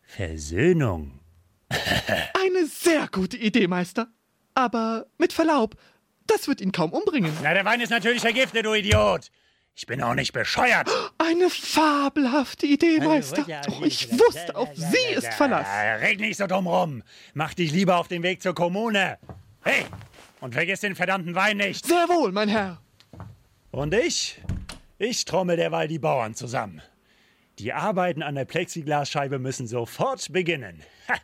Versöhnung. 0.02 1.20
Eine 1.70 2.66
sehr 2.66 3.08
gute 3.08 3.36
Idee, 3.36 3.66
Meister. 3.66 4.08
Aber 4.54 5.06
mit 5.18 5.32
Verlaub, 5.32 5.76
das 6.26 6.48
wird 6.48 6.60
ihn 6.60 6.72
kaum 6.72 6.92
umbringen. 6.92 7.32
Na, 7.42 7.52
der 7.52 7.64
Wein 7.64 7.80
ist 7.80 7.90
natürlich 7.90 8.22
vergiftet, 8.22 8.64
du 8.64 8.74
Idiot. 8.74 9.30
Ich 9.78 9.86
bin 9.86 10.02
auch 10.02 10.16
nicht 10.16 10.32
bescheuert. 10.32 10.90
Eine 11.18 11.48
fabelhafte 11.48 12.66
Idee, 12.66 12.98
Meister. 12.98 13.46
Oh, 13.70 13.84
ich 13.84 14.10
wusste, 14.10 14.56
auf 14.56 14.70
Sie 14.74 15.14
ist 15.14 15.32
Verlass. 15.34 15.68
Red 16.02 16.18
nicht 16.18 16.36
so 16.36 16.48
dumm 16.48 16.66
rum. 16.66 17.04
Mach 17.32 17.54
dich 17.54 17.70
lieber 17.70 17.96
auf 17.98 18.08
den 18.08 18.24
Weg 18.24 18.42
zur 18.42 18.56
Kommune. 18.56 19.18
Hey, 19.62 19.84
und 20.40 20.54
vergiss 20.54 20.80
den 20.80 20.96
verdammten 20.96 21.36
Wein 21.36 21.58
nicht. 21.58 21.86
Sehr 21.86 22.08
wohl, 22.08 22.32
mein 22.32 22.48
Herr. 22.48 22.82
Und 23.70 23.94
ich? 23.94 24.42
Ich 24.98 25.24
trommel 25.24 25.56
derweil 25.56 25.86
die 25.86 26.00
Bauern 26.00 26.34
zusammen. 26.34 26.82
Die 27.60 27.72
Arbeiten 27.72 28.24
an 28.24 28.34
der 28.34 28.46
Plexiglasscheibe 28.46 29.38
müssen 29.38 29.68
sofort 29.68 30.32
beginnen. 30.32 30.82
Ha, 31.08 31.14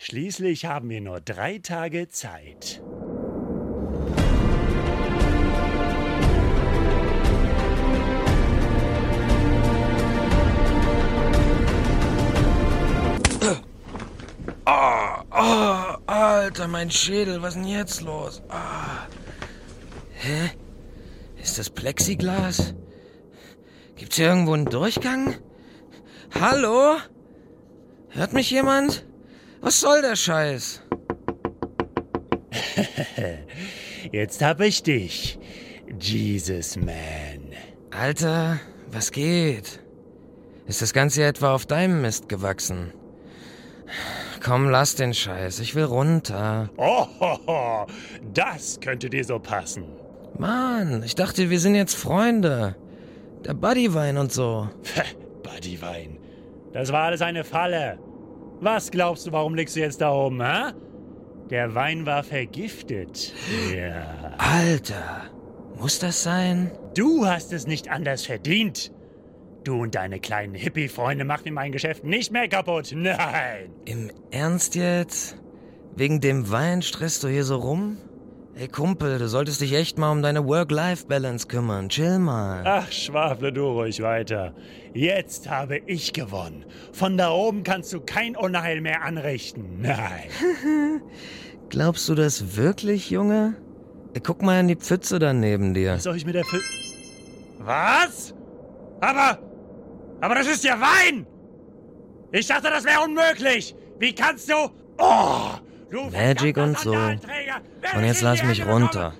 Schließlich 0.00 0.64
haben 0.64 0.90
wir 0.90 1.00
nur 1.00 1.20
drei 1.20 1.58
Tage 1.58 2.08
Zeit. 2.08 2.82
Oh, 14.66 15.96
Alter, 16.06 16.68
mein 16.68 16.90
Schädel, 16.90 17.42
was 17.42 17.54
ist 17.54 17.62
denn 17.62 17.68
jetzt 17.68 18.00
los? 18.00 18.42
Ah. 18.48 19.06
Hä? 20.14 20.50
Ist 21.42 21.58
das 21.58 21.68
Plexiglas? 21.68 22.74
Gibt's 23.96 24.16
hier 24.16 24.28
irgendwo 24.28 24.54
einen 24.54 24.64
Durchgang? 24.64 25.36
Hallo? 26.40 26.96
Hört 28.08 28.32
mich 28.32 28.50
jemand? 28.50 29.04
Was 29.60 29.80
soll 29.80 30.00
der 30.02 30.16
Scheiß? 30.16 30.80
Jetzt 34.12 34.42
hab 34.42 34.60
ich 34.60 34.82
dich, 34.82 35.38
Jesus 35.98 36.76
Man. 36.76 37.52
Alter, 37.90 38.60
was 38.90 39.10
geht? 39.10 39.80
Ist 40.66 40.82
das 40.82 40.92
Ganze 40.92 41.24
etwa 41.24 41.54
auf 41.54 41.66
deinem 41.66 42.02
Mist 42.02 42.28
gewachsen? 42.28 42.92
Komm, 44.44 44.68
lass 44.68 44.94
den 44.94 45.14
Scheiß, 45.14 45.60
ich 45.60 45.74
will 45.74 45.84
runter. 45.84 46.68
Oh, 46.76 47.06
das 48.34 48.78
könnte 48.78 49.08
dir 49.08 49.24
so 49.24 49.38
passen. 49.38 49.84
Mann, 50.38 51.02
ich 51.02 51.14
dachte, 51.14 51.48
wir 51.48 51.58
sind 51.58 51.74
jetzt 51.74 51.94
Freunde. 51.94 52.76
Der 53.46 53.54
Buddywein 53.54 54.18
und 54.18 54.32
so. 54.32 54.68
Buddywein. 55.42 56.18
Das 56.74 56.92
war 56.92 57.04
alles 57.04 57.22
eine 57.22 57.42
Falle. 57.42 57.98
Was 58.60 58.90
glaubst 58.90 59.26
du, 59.26 59.32
warum 59.32 59.54
liegst 59.54 59.76
du 59.76 59.80
jetzt 59.80 60.02
da 60.02 60.12
oben, 60.12 60.42
hä? 60.42 60.72
Der 61.48 61.74
Wein 61.74 62.04
war 62.04 62.22
vergiftet. 62.22 63.32
Ja. 63.74 64.34
Alter, 64.36 65.22
muss 65.78 65.98
das 66.00 66.22
sein? 66.22 66.70
Du 66.94 67.26
hast 67.26 67.52
es 67.52 67.66
nicht 67.66 67.90
anders 67.90 68.26
verdient. 68.26 68.92
Du 69.64 69.82
und 69.82 69.94
deine 69.94 70.20
kleinen 70.20 70.54
Hippie-Freunde 70.54 71.24
macht 71.24 71.46
mir 71.46 71.52
mein 71.52 71.72
Geschäft 71.72 72.04
nicht 72.04 72.30
mehr 72.30 72.48
kaputt. 72.48 72.92
Nein. 72.94 73.70
Im 73.86 74.10
Ernst 74.30 74.74
jetzt? 74.74 75.36
Wegen 75.96 76.20
dem 76.20 76.50
Wein 76.50 76.82
stresst 76.82 77.24
du 77.24 77.28
hier 77.28 77.44
so 77.44 77.56
rum? 77.56 77.96
Ey 78.56 78.68
Kumpel, 78.68 79.18
du 79.18 79.26
solltest 79.26 79.60
dich 79.62 79.72
echt 79.72 79.98
mal 79.98 80.12
um 80.12 80.22
deine 80.22 80.46
Work-Life-Balance 80.46 81.48
kümmern. 81.48 81.88
Chill 81.88 82.18
mal. 82.18 82.62
Ach, 82.64 82.92
schwafle 82.92 83.52
du 83.52 83.66
ruhig 83.66 84.00
weiter. 84.02 84.54
Jetzt 84.92 85.50
habe 85.50 85.78
ich 85.86 86.12
gewonnen. 86.12 86.64
Von 86.92 87.16
da 87.16 87.30
oben 87.32 87.64
kannst 87.64 87.92
du 87.92 88.00
kein 88.00 88.36
Unheil 88.36 88.80
mehr 88.80 89.02
anrichten. 89.02 89.80
Nein. 89.80 90.28
Glaubst 91.70 92.08
du 92.08 92.14
das 92.14 92.56
wirklich, 92.56 93.10
Junge? 93.10 93.56
Guck 94.22 94.42
mal 94.42 94.60
in 94.60 94.68
die 94.68 94.76
Pfütze 94.76 95.18
da 95.18 95.32
neben 95.32 95.74
dir. 95.74 95.98
Soll 95.98 96.16
ich 96.16 96.26
mit 96.26 96.34
der 96.34 96.44
Fil 96.44 96.60
Was? 97.58 98.34
Aber. 99.00 99.38
Aber 100.20 100.34
das 100.34 100.46
ist 100.46 100.64
ja 100.64 100.80
Wein! 100.80 101.26
Ich 102.32 102.46
dachte, 102.46 102.68
das 102.70 102.84
wäre 102.84 103.00
unmöglich! 103.00 103.74
Wie 103.98 104.14
kannst 104.14 104.50
du. 104.50 104.70
Oh! 104.98 105.50
Du 105.90 106.10
Magic 106.10 106.56
und 106.56 106.78
so. 106.78 106.92
Und 106.92 108.04
jetzt 108.04 108.22
lass 108.22 108.42
mich 108.42 108.66
runter. 108.66 109.14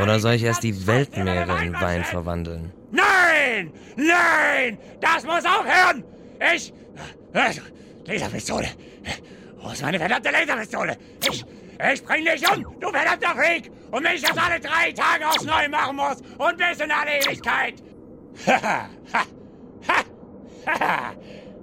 Oder 0.00 0.20
soll 0.20 0.34
ich 0.34 0.44
erst 0.44 0.62
die 0.62 0.86
Weltmeere 0.86 1.58
in 1.62 1.68
in 1.68 1.72
Wein 1.74 1.80
Wein 1.80 2.04
verwandeln? 2.04 2.72
Nein! 2.92 3.72
Nein! 3.96 4.78
Das 5.00 5.24
muss 5.24 5.44
aufhören! 5.44 6.04
Ich... 6.54 6.72
Laserpistole! 8.04 8.68
Wo 9.58 9.70
ist 9.70 9.82
meine 9.82 9.98
verdammte 9.98 10.30
Laserpistole? 10.30 10.96
Ich... 11.28 11.44
Ich 11.92 12.02
bring 12.04 12.24
dich 12.24 12.50
um, 12.50 12.64
du 12.80 12.88
verdammter 12.88 13.34
Freak! 13.34 13.70
Und 13.90 14.04
wenn 14.04 14.14
ich 14.14 14.22
das 14.22 14.36
alle 14.38 14.58
drei 14.60 14.92
Tage 14.92 15.28
aufs 15.28 15.44
Neue 15.44 15.68
machen 15.68 15.96
muss 15.96 16.22
und 16.38 16.56
bis 16.56 16.80
in 16.80 16.90
alle 16.90 17.18
Ewigkeit! 17.18 17.74
Haha! 18.46 18.88
Ha, 20.66 20.80
ha, 20.80 21.08
ha, 21.08 21.14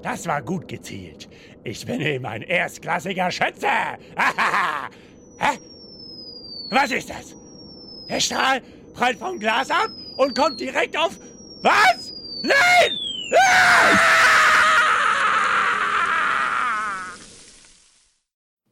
Das 0.01 0.25
war 0.27 0.41
gut 0.41 0.67
gezielt. 0.67 1.29
Ich 1.63 1.85
bin 1.85 2.01
eben 2.01 2.25
ein 2.25 2.41
erstklassiger 2.41 3.31
Schütze! 3.31 3.67
Hahaha. 4.17 4.89
Hä? 5.39 5.57
Was 6.69 6.91
ist 6.91 7.09
das? 7.09 7.35
Der 8.09 8.19
Strahl 8.19 8.61
prallt 8.93 9.17
vom 9.17 9.39
Glas 9.39 9.69
ab 9.69 9.89
und 10.17 10.37
kommt 10.37 10.59
direkt 10.59 10.97
auf... 10.97 11.17
Was? 11.61 12.13
Nein! 12.41 12.97
Ah! 13.33 13.97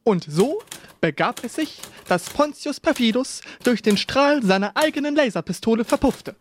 Und 0.04 0.26
so 0.28 0.60
begab 1.00 1.44
es 1.44 1.54
sich, 1.54 1.80
dass 2.08 2.28
Pontius 2.30 2.80
Perfidus 2.80 3.40
durch 3.64 3.82
den 3.82 3.96
Strahl 3.96 4.42
seiner 4.42 4.76
eigenen 4.76 5.14
Laserpistole 5.14 5.84
verpuffte. 5.84 6.34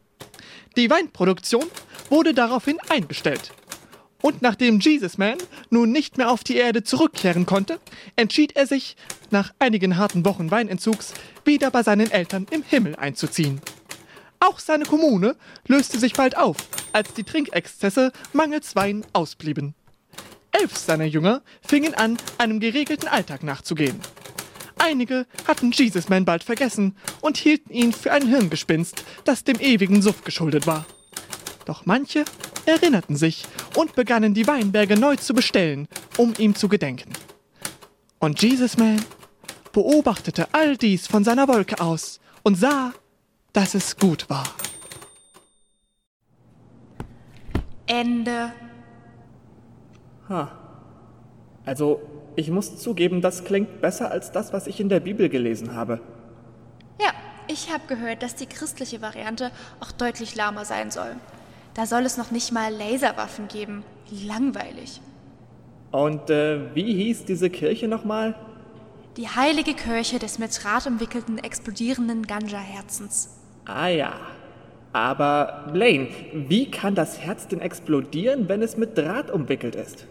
Die 0.75 0.89
Weinproduktion 0.89 1.65
wurde 2.09 2.33
daraufhin 2.33 2.77
eingestellt. 2.89 3.51
Und 4.21 4.41
nachdem 4.41 4.79
Jesus 4.79 5.17
Man 5.17 5.37
nun 5.69 5.91
nicht 5.91 6.17
mehr 6.17 6.29
auf 6.29 6.43
die 6.43 6.57
Erde 6.57 6.83
zurückkehren 6.83 7.45
konnte, 7.45 7.79
entschied 8.15 8.55
er 8.55 8.67
sich, 8.67 8.95
nach 9.31 9.53
einigen 9.59 9.97
harten 9.97 10.25
Wochen 10.25 10.51
Weinentzugs, 10.51 11.13
wieder 11.45 11.71
bei 11.71 11.83
seinen 11.83 12.11
Eltern 12.11 12.45
im 12.51 12.63
Himmel 12.63 12.95
einzuziehen. 12.95 13.61
Auch 14.39 14.59
seine 14.59 14.85
Kommune 14.85 15.35
löste 15.67 15.99
sich 15.99 16.13
bald 16.13 16.37
auf, 16.37 16.57
als 16.93 17.13
die 17.13 17.23
Trinkexzesse 17.23 18.11
mangels 18.33 18.75
Wein 18.75 19.05
ausblieben. 19.13 19.75
Elf 20.51 20.75
seiner 20.77 21.05
Jünger 21.05 21.41
fingen 21.61 21.93
an, 21.93 22.17
einem 22.37 22.59
geregelten 22.59 23.07
Alltag 23.07 23.43
nachzugehen. 23.43 23.99
Einige 24.77 25.27
hatten 25.47 25.71
Jesus 25.71 26.09
Man 26.09 26.25
bald 26.25 26.43
vergessen 26.43 26.95
und 27.21 27.37
hielten 27.37 27.71
ihn 27.71 27.93
für 27.93 28.11
ein 28.11 28.27
Hirngespinst, 28.27 29.03
das 29.23 29.43
dem 29.43 29.59
ewigen 29.59 30.01
Suff 30.01 30.23
geschuldet 30.23 30.65
war. 30.65 30.85
Doch 31.65 31.85
manche 31.85 32.25
erinnerten 32.65 33.15
sich 33.15 33.45
und 33.75 33.95
begannen 33.95 34.33
die 34.33 34.47
Weinberge 34.47 34.99
neu 34.99 35.15
zu 35.15 35.33
bestellen, 35.33 35.87
um 36.17 36.33
ihm 36.37 36.55
zu 36.55 36.67
gedenken. 36.67 37.11
Und 38.19 38.41
Jesus 38.41 38.77
Man 38.77 39.03
beobachtete 39.71 40.47
all 40.51 40.77
dies 40.77 41.07
von 41.07 41.23
seiner 41.23 41.47
Wolke 41.47 41.79
aus 41.79 42.19
und 42.43 42.55
sah, 42.55 42.93
dass 43.53 43.73
es 43.73 43.97
gut 43.97 44.29
war. 44.29 44.43
Ende. 47.87 48.53
Also, 51.65 52.01
ich 52.35 52.49
muss 52.49 52.77
zugeben, 52.77 53.21
das 53.21 53.43
klingt 53.43 53.81
besser 53.81 54.11
als 54.11 54.31
das, 54.31 54.53
was 54.53 54.67
ich 54.67 54.79
in 54.79 54.87
der 54.87 55.01
Bibel 55.01 55.27
gelesen 55.27 55.75
habe. 55.75 55.99
Ja, 57.01 57.11
ich 57.47 57.73
habe 57.73 57.85
gehört, 57.87 58.23
dass 58.23 58.35
die 58.35 58.45
christliche 58.45 59.01
Variante 59.01 59.51
auch 59.81 59.91
deutlich 59.91 60.35
lahmer 60.35 60.63
sein 60.63 60.89
soll. 60.91 61.15
Da 61.73 61.85
soll 61.85 62.05
es 62.05 62.17
noch 62.17 62.31
nicht 62.31 62.51
mal 62.51 62.73
Laserwaffen 62.73 63.47
geben. 63.47 63.83
Langweilig. 64.25 65.01
Und 65.91 66.29
äh, 66.29 66.75
wie 66.75 66.93
hieß 66.93 67.25
diese 67.25 67.49
Kirche 67.49 67.87
nochmal? 67.87 68.35
Die 69.17 69.27
heilige 69.27 69.73
Kirche 69.73 70.19
des 70.19 70.39
mit 70.39 70.63
Draht 70.63 70.87
umwickelten, 70.87 71.37
explodierenden 71.37 72.25
Ganja-Herzens. 72.27 73.37
Ah 73.65 73.87
ja. 73.87 74.13
Aber 74.93 75.69
Blaine, 75.71 76.09
wie 76.33 76.69
kann 76.69 76.95
das 76.95 77.19
Herz 77.19 77.47
denn 77.47 77.61
explodieren, 77.61 78.49
wenn 78.49 78.61
es 78.61 78.75
mit 78.75 78.97
Draht 78.97 79.31
umwickelt 79.31 79.75
ist? 79.75 80.05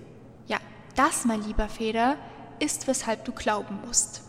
Ja, 0.47 0.59
das, 0.97 1.25
mein 1.25 1.43
lieber 1.43 1.69
Feder, 1.69 2.17
ist, 2.61 2.89
weshalb 2.89 3.25
du 3.25 3.33
glauben 3.33 3.79
musst. 3.87 4.23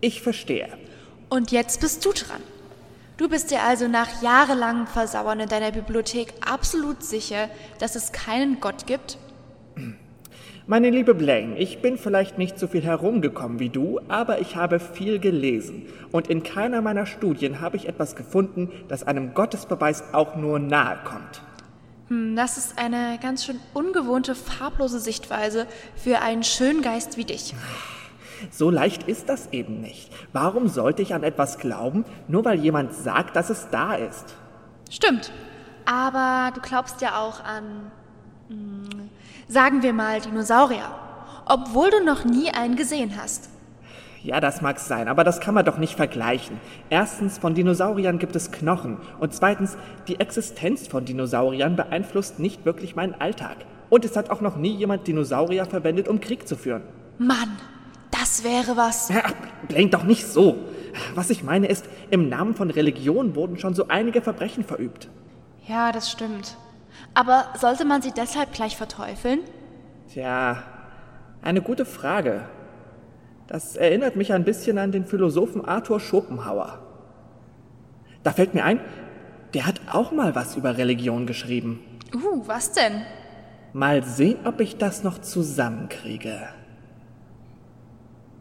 Ich 0.00 0.22
verstehe. 0.22 0.68
Und 1.28 1.50
jetzt 1.50 1.80
bist 1.80 2.04
du 2.04 2.12
dran. 2.12 2.42
Du 3.18 3.28
bist 3.28 3.50
dir 3.50 3.64
also 3.64 3.88
nach 3.88 4.22
jahrelangem 4.22 4.86
Versauern 4.86 5.40
in 5.40 5.48
deiner 5.48 5.72
Bibliothek 5.72 6.34
absolut 6.48 7.02
sicher, 7.02 7.50
dass 7.80 7.96
es 7.96 8.12
keinen 8.12 8.60
Gott 8.60 8.86
gibt? 8.86 9.18
Meine 10.68 10.90
liebe 10.90 11.16
Blaine, 11.16 11.58
ich 11.58 11.82
bin 11.82 11.98
vielleicht 11.98 12.38
nicht 12.38 12.60
so 12.60 12.68
viel 12.68 12.84
herumgekommen 12.84 13.58
wie 13.58 13.70
du, 13.70 13.98
aber 14.06 14.40
ich 14.40 14.54
habe 14.54 14.78
viel 14.78 15.18
gelesen. 15.18 15.86
Und 16.12 16.28
in 16.28 16.44
keiner 16.44 16.80
meiner 16.80 17.06
Studien 17.06 17.60
habe 17.60 17.76
ich 17.76 17.88
etwas 17.88 18.14
gefunden, 18.14 18.70
das 18.86 19.02
einem 19.02 19.34
Gottesbeweis 19.34 20.14
auch 20.14 20.36
nur 20.36 20.60
nahe 20.60 20.98
kommt. 21.02 21.42
Hm, 22.06 22.36
das 22.36 22.56
ist 22.56 22.78
eine 22.78 23.18
ganz 23.20 23.44
schön 23.44 23.58
ungewohnte, 23.74 24.36
farblose 24.36 25.00
Sichtweise 25.00 25.66
für 25.96 26.20
einen 26.20 26.44
Schöngeist 26.44 27.16
wie 27.16 27.24
dich. 27.24 27.52
So 28.50 28.70
leicht 28.70 29.04
ist 29.08 29.28
das 29.28 29.52
eben 29.52 29.80
nicht. 29.80 30.10
Warum 30.32 30.68
sollte 30.68 31.02
ich 31.02 31.14
an 31.14 31.22
etwas 31.22 31.58
glauben, 31.58 32.04
nur 32.28 32.44
weil 32.44 32.58
jemand 32.60 32.94
sagt, 32.94 33.36
dass 33.36 33.50
es 33.50 33.68
da 33.70 33.94
ist? 33.94 34.34
Stimmt. 34.90 35.32
Aber 35.84 36.52
du 36.54 36.60
glaubst 36.60 37.00
ja 37.00 37.18
auch 37.18 37.42
an, 37.42 37.90
hm, 38.48 39.10
sagen 39.48 39.82
wir 39.82 39.92
mal, 39.92 40.20
Dinosaurier. 40.20 40.90
Obwohl 41.46 41.90
du 41.90 42.04
noch 42.04 42.24
nie 42.24 42.50
einen 42.50 42.76
gesehen 42.76 43.14
hast. 43.20 43.48
Ja, 44.22 44.40
das 44.40 44.60
mag 44.60 44.80
sein, 44.80 45.08
aber 45.08 45.22
das 45.24 45.40
kann 45.40 45.54
man 45.54 45.64
doch 45.64 45.78
nicht 45.78 45.94
vergleichen. 45.94 46.60
Erstens, 46.90 47.38
von 47.38 47.54
Dinosauriern 47.54 48.18
gibt 48.18 48.34
es 48.36 48.50
Knochen. 48.50 48.98
Und 49.20 49.32
zweitens, 49.32 49.78
die 50.08 50.18
Existenz 50.18 50.88
von 50.88 51.04
Dinosauriern 51.04 51.76
beeinflusst 51.76 52.38
nicht 52.38 52.64
wirklich 52.64 52.96
meinen 52.96 53.14
Alltag. 53.14 53.56
Und 53.90 54.04
es 54.04 54.16
hat 54.16 54.28
auch 54.30 54.40
noch 54.40 54.56
nie 54.56 54.74
jemand 54.74 55.06
Dinosaurier 55.06 55.64
verwendet, 55.64 56.08
um 56.08 56.20
Krieg 56.20 56.48
zu 56.48 56.56
führen. 56.56 56.82
Mann, 57.18 57.56
das 58.18 58.44
wäre 58.44 58.76
was. 58.76 59.08
Ja, 59.08 59.22
Blaine, 59.68 59.90
doch 59.90 60.04
nicht 60.04 60.26
so. 60.26 60.56
Was 61.14 61.30
ich 61.30 61.42
meine 61.42 61.68
ist, 61.68 61.86
im 62.10 62.28
Namen 62.28 62.54
von 62.54 62.70
Religion 62.70 63.34
wurden 63.34 63.58
schon 63.58 63.74
so 63.74 63.88
einige 63.88 64.22
Verbrechen 64.22 64.64
verübt. 64.64 65.08
Ja, 65.66 65.92
das 65.92 66.10
stimmt. 66.10 66.56
Aber 67.14 67.46
sollte 67.58 67.84
man 67.84 68.02
sie 68.02 68.12
deshalb 68.12 68.52
gleich 68.52 68.76
verteufeln? 68.76 69.40
Tja, 70.12 70.62
eine 71.42 71.62
gute 71.62 71.84
Frage. 71.84 72.42
Das 73.46 73.76
erinnert 73.76 74.16
mich 74.16 74.32
ein 74.32 74.44
bisschen 74.44 74.78
an 74.78 74.92
den 74.92 75.06
Philosophen 75.06 75.64
Arthur 75.64 76.00
Schopenhauer. 76.00 76.80
Da 78.22 78.32
fällt 78.32 78.54
mir 78.54 78.64
ein, 78.64 78.80
der 79.54 79.66
hat 79.66 79.80
auch 79.90 80.12
mal 80.12 80.34
was 80.34 80.56
über 80.56 80.76
Religion 80.76 81.26
geschrieben. 81.26 81.80
Uh, 82.14 82.42
was 82.46 82.72
denn? 82.72 83.02
Mal 83.72 84.02
sehen, 84.02 84.38
ob 84.44 84.60
ich 84.60 84.76
das 84.76 85.04
noch 85.04 85.18
zusammenkriege. 85.18 86.48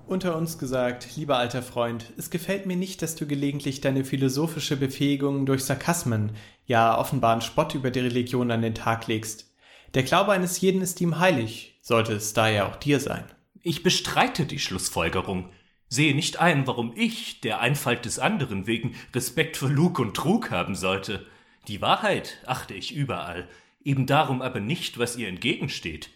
Unter 0.07 0.37
uns 0.37 0.57
gesagt, 0.57 1.17
lieber 1.17 1.37
alter 1.37 1.61
Freund, 1.61 2.13
es 2.15 2.29
gefällt 2.29 2.65
mir 2.65 2.77
nicht, 2.77 3.01
dass 3.01 3.15
du 3.15 3.27
gelegentlich 3.27 3.81
deine 3.81 4.05
philosophische 4.05 4.77
Befähigung 4.77 5.45
durch 5.45 5.65
Sarkasmen, 5.65 6.31
ja 6.65 6.97
offenbaren 6.97 7.41
Spott 7.41 7.75
über 7.75 7.91
die 7.91 7.99
Religion 7.99 8.49
an 8.49 8.61
den 8.61 8.73
Tag 8.73 9.07
legst. 9.07 9.53
Der 9.95 10.03
Glaube 10.03 10.31
eines 10.31 10.61
jeden 10.61 10.81
ist 10.81 11.01
ihm 11.01 11.19
heilig, 11.19 11.77
sollte 11.81 12.13
es 12.13 12.31
daher 12.31 12.67
auch 12.67 12.77
dir 12.77 13.01
sein. 13.01 13.25
Ich 13.61 13.83
bestreite 13.83 14.45
die 14.45 14.59
Schlussfolgerung. 14.59 15.49
Sehe 15.89 16.15
nicht 16.15 16.39
ein, 16.39 16.67
warum 16.67 16.93
ich, 16.95 17.41
der 17.41 17.59
Einfalt 17.59 18.05
des 18.05 18.17
anderen 18.17 18.65
wegen, 18.65 18.95
Respekt 19.13 19.57
für 19.57 19.67
Lug 19.67 19.99
und 19.99 20.15
Trug 20.15 20.51
haben 20.51 20.75
sollte. 20.75 21.25
Die 21.67 21.81
Wahrheit 21.81 22.37
achte 22.45 22.73
ich 22.73 22.95
überall, 22.95 23.49
eben 23.83 24.05
darum 24.05 24.41
aber 24.41 24.61
nicht, 24.61 24.99
was 24.99 25.17
ihr 25.17 25.27
entgegensteht. 25.27 26.11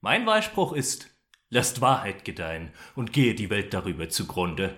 Mein 0.00 0.24
Wahlspruch 0.24 0.72
ist, 0.72 1.13
lasst 1.50 1.80
Wahrheit 1.80 2.24
gedeihen 2.24 2.70
und 2.94 3.12
gehe 3.12 3.34
die 3.34 3.50
Welt 3.50 3.74
darüber 3.74 4.08
zugrunde. 4.08 4.74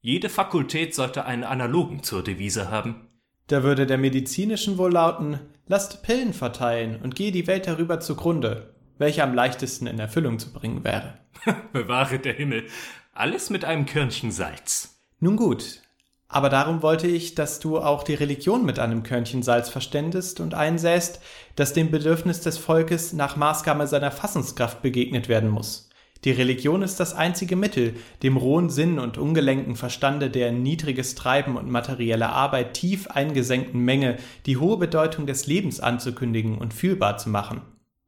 Jede 0.00 0.28
Fakultät 0.28 0.94
sollte 0.94 1.24
einen 1.24 1.44
Analogen 1.44 2.02
zur 2.02 2.22
Devise 2.22 2.70
haben. 2.70 3.08
Da 3.46 3.62
würde 3.62 3.86
der 3.86 3.98
medizinischen 3.98 4.78
wohl 4.78 4.92
lauten, 4.92 5.40
lasst 5.66 6.02
Pillen 6.02 6.32
verteilen 6.32 7.00
und 7.02 7.14
gehe 7.14 7.32
die 7.32 7.46
Welt 7.46 7.66
darüber 7.66 8.00
zugrunde, 8.00 8.74
welche 8.98 9.22
am 9.22 9.34
leichtesten 9.34 9.86
in 9.86 9.98
Erfüllung 9.98 10.38
zu 10.38 10.52
bringen 10.52 10.84
wäre. 10.84 11.18
Bewahre 11.72 12.18
der 12.18 12.34
Himmel. 12.34 12.66
Alles 13.12 13.50
mit 13.50 13.64
einem 13.64 13.86
Körnchen 13.86 14.32
Salz. 14.32 14.98
Nun 15.20 15.36
gut, 15.36 15.82
aber 16.28 16.48
darum 16.48 16.82
wollte 16.82 17.06
ich, 17.06 17.36
dass 17.36 17.60
du 17.60 17.78
auch 17.78 18.02
die 18.02 18.14
Religion 18.14 18.64
mit 18.64 18.80
einem 18.80 19.04
Körnchen 19.04 19.44
Salz 19.44 19.68
verständest 19.68 20.40
und 20.40 20.52
einsäst, 20.52 21.20
dass 21.54 21.74
dem 21.74 21.90
Bedürfnis 21.92 22.40
des 22.40 22.58
Volkes 22.58 23.12
nach 23.12 23.36
Maßgabe 23.36 23.86
seiner 23.86 24.10
Fassungskraft 24.10 24.82
begegnet 24.82 25.28
werden 25.28 25.48
muss. 25.48 25.90
Die 26.24 26.30
Religion 26.30 26.80
ist 26.80 27.00
das 27.00 27.12
einzige 27.12 27.54
Mittel, 27.54 27.96
dem 28.22 28.38
rohen 28.38 28.70
Sinn 28.70 28.98
und 28.98 29.18
ungelenken 29.18 29.76
Verstande 29.76 30.30
der 30.30 30.48
in 30.48 30.62
niedriges 30.62 31.14
Treiben 31.14 31.58
und 31.58 31.70
materielle 31.70 32.30
Arbeit 32.30 32.72
tief 32.72 33.08
eingesenkten 33.08 33.80
Menge 33.80 34.16
die 34.46 34.56
hohe 34.56 34.78
Bedeutung 34.78 35.26
des 35.26 35.46
Lebens 35.46 35.80
anzukündigen 35.80 36.56
und 36.56 36.72
fühlbar 36.72 37.18
zu 37.18 37.28
machen. 37.28 37.60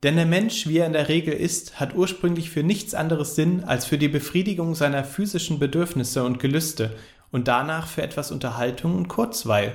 Denn 0.03 0.17
der 0.17 0.25
Mensch, 0.25 0.67
wie 0.67 0.79
er 0.79 0.87
in 0.87 0.95
der 0.95 1.09
Regel 1.09 1.35
ist, 1.35 1.79
hat 1.79 1.95
ursprünglich 1.95 2.49
für 2.49 2.63
nichts 2.63 2.95
anderes 2.95 3.35
Sinn 3.35 3.65
als 3.65 3.85
für 3.85 3.99
die 3.99 4.09
Befriedigung 4.09 4.75
seiner 4.75 5.05
physischen 5.05 5.59
Bedürfnisse 5.59 6.25
und 6.25 6.39
Gelüste 6.39 6.97
und 7.31 7.49
danach 7.49 7.87
für 7.87 8.03
etwas 8.03 8.31
Unterhaltung 8.31 8.97
und 8.97 9.09
Kurzweil. 9.09 9.75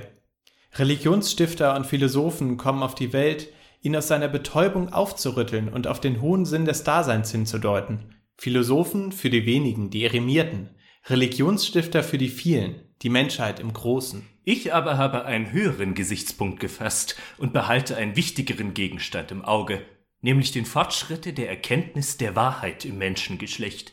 Religionsstifter 0.74 1.76
und 1.76 1.86
Philosophen 1.86 2.56
kommen 2.56 2.82
auf 2.82 2.94
die 2.94 3.12
Welt, 3.12 3.48
ihn 3.82 3.94
aus 3.94 4.08
seiner 4.08 4.28
Betäubung 4.28 4.92
aufzurütteln 4.92 5.68
und 5.68 5.86
auf 5.86 6.00
den 6.00 6.20
hohen 6.20 6.44
Sinn 6.44 6.64
des 6.64 6.82
Daseins 6.82 7.30
hinzudeuten. 7.30 8.11
Philosophen 8.36 9.12
für 9.12 9.30
die 9.30 9.46
wenigen, 9.46 9.90
die 9.90 10.04
Eremierten, 10.04 10.70
Religionsstifter 11.06 12.02
für 12.02 12.18
die 12.18 12.28
vielen, 12.28 12.80
die 13.02 13.08
Menschheit 13.08 13.60
im 13.60 13.72
Großen. 13.72 14.26
Ich 14.44 14.72
aber 14.72 14.96
habe 14.98 15.24
einen 15.24 15.52
höheren 15.52 15.94
Gesichtspunkt 15.94 16.60
gefasst 16.60 17.16
und 17.38 17.52
behalte 17.52 17.96
einen 17.96 18.16
wichtigeren 18.16 18.74
Gegenstand 18.74 19.30
im 19.30 19.44
Auge, 19.44 19.84
nämlich 20.20 20.52
den 20.52 20.64
Fortschritte 20.64 21.32
der 21.32 21.48
Erkenntnis 21.48 22.16
der 22.16 22.36
Wahrheit 22.36 22.84
im 22.84 22.98
Menschengeschlecht. 22.98 23.92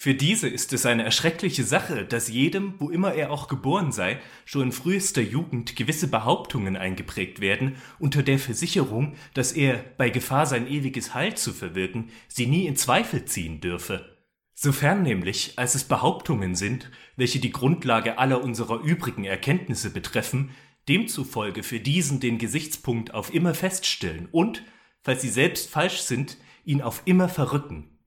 Für 0.00 0.14
diese 0.14 0.46
ist 0.46 0.72
es 0.72 0.86
eine 0.86 1.02
erschreckliche 1.02 1.64
Sache, 1.64 2.04
dass 2.04 2.28
jedem, 2.28 2.74
wo 2.78 2.88
immer 2.88 3.14
er 3.14 3.32
auch 3.32 3.48
geboren 3.48 3.90
sei, 3.90 4.20
schon 4.44 4.62
in 4.62 4.72
frühester 4.72 5.20
Jugend 5.20 5.74
gewisse 5.74 6.06
Behauptungen 6.06 6.76
eingeprägt 6.76 7.40
werden, 7.40 7.74
unter 7.98 8.22
der 8.22 8.38
Versicherung, 8.38 9.16
dass 9.34 9.50
er, 9.50 9.84
bei 9.96 10.10
Gefahr 10.10 10.46
sein 10.46 10.68
ewiges 10.68 11.14
Heil 11.14 11.36
zu 11.36 11.52
verwirken, 11.52 12.10
sie 12.28 12.46
nie 12.46 12.66
in 12.66 12.76
Zweifel 12.76 13.24
ziehen 13.24 13.60
dürfe. 13.60 14.16
Sofern 14.54 15.02
nämlich, 15.02 15.54
als 15.56 15.74
es 15.74 15.82
Behauptungen 15.82 16.54
sind, 16.54 16.92
welche 17.16 17.40
die 17.40 17.50
Grundlage 17.50 18.18
aller 18.18 18.44
unserer 18.44 18.80
übrigen 18.80 19.24
Erkenntnisse 19.24 19.90
betreffen, 19.90 20.50
demzufolge 20.88 21.64
für 21.64 21.80
diesen 21.80 22.20
den 22.20 22.38
Gesichtspunkt 22.38 23.14
auf 23.14 23.34
immer 23.34 23.52
feststellen 23.52 24.28
und, 24.30 24.62
falls 25.02 25.22
sie 25.22 25.28
selbst 25.28 25.68
falsch 25.68 26.02
sind, 26.02 26.36
ihn 26.64 26.82
auf 26.82 27.02
immer 27.04 27.28
verrücken. 27.28 27.97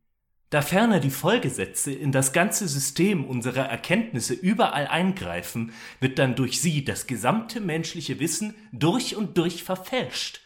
Da 0.51 0.61
ferner 0.61 0.99
die 0.99 1.11
Folgesätze 1.11 1.93
in 1.93 2.11
das 2.11 2.33
ganze 2.33 2.67
System 2.67 3.23
unserer 3.23 3.69
Erkenntnisse 3.69 4.33
überall 4.33 4.85
eingreifen, 4.85 5.71
wird 6.01 6.19
dann 6.19 6.35
durch 6.35 6.59
sie 6.59 6.83
das 6.83 7.07
gesamte 7.07 7.61
menschliche 7.61 8.19
Wissen 8.19 8.53
durch 8.73 9.15
und 9.15 9.37
durch 9.37 9.63
verfälscht. 9.63 10.41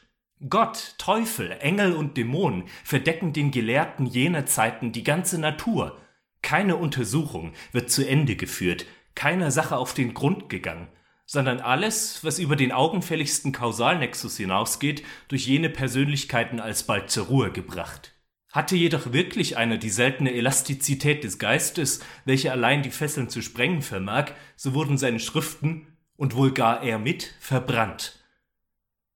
Gott, 0.47 0.93
Teufel, 0.99 1.57
Engel 1.59 1.93
und 1.93 2.17
Dämonen 2.17 2.65
verdecken 2.83 3.33
den 3.33 3.49
Gelehrten 3.49 4.05
jener 4.05 4.45
Zeiten 4.45 4.91
die 4.91 5.03
ganze 5.03 5.39
Natur. 5.39 5.99
Keine 6.43 6.75
Untersuchung 6.75 7.53
wird 7.71 7.89
zu 7.89 8.07
Ende 8.07 8.35
geführt, 8.35 8.85
keiner 9.15 9.49
Sache 9.49 9.75
auf 9.75 9.95
den 9.95 10.13
Grund 10.13 10.49
gegangen, 10.49 10.87
sondern 11.25 11.59
alles, 11.61 12.23
was 12.23 12.37
über 12.37 12.55
den 12.55 12.71
augenfälligsten 12.71 13.51
Kausalnexus 13.51 14.37
hinausgeht, 14.37 15.03
durch 15.29 15.47
jene 15.47 15.71
Persönlichkeiten 15.71 16.59
alsbald 16.59 17.09
zur 17.09 17.25
Ruhe 17.25 17.51
gebracht. 17.51 18.14
Hatte 18.55 18.77
jedoch 18.77 19.11
wirklich 19.11 19.57
einer 19.57 19.75
die 19.75 19.89
seltene 19.89 20.33
Elastizität 20.33 21.25
des 21.25 21.39
Geistes, 21.39 21.99
welche 22.23 22.53
allein 22.53 22.83
die 22.83 22.89
Fesseln 22.89 23.27
zu 23.27 23.41
sprengen 23.41 23.81
vermag, 23.81 24.31
so 24.55 24.73
wurden 24.73 24.97
seine 24.97 25.19
Schriften, 25.19 25.87
und 26.15 26.37
wohl 26.37 26.53
gar 26.53 26.81
er 26.81 26.97
mit, 26.97 27.35
verbrannt. 27.41 28.23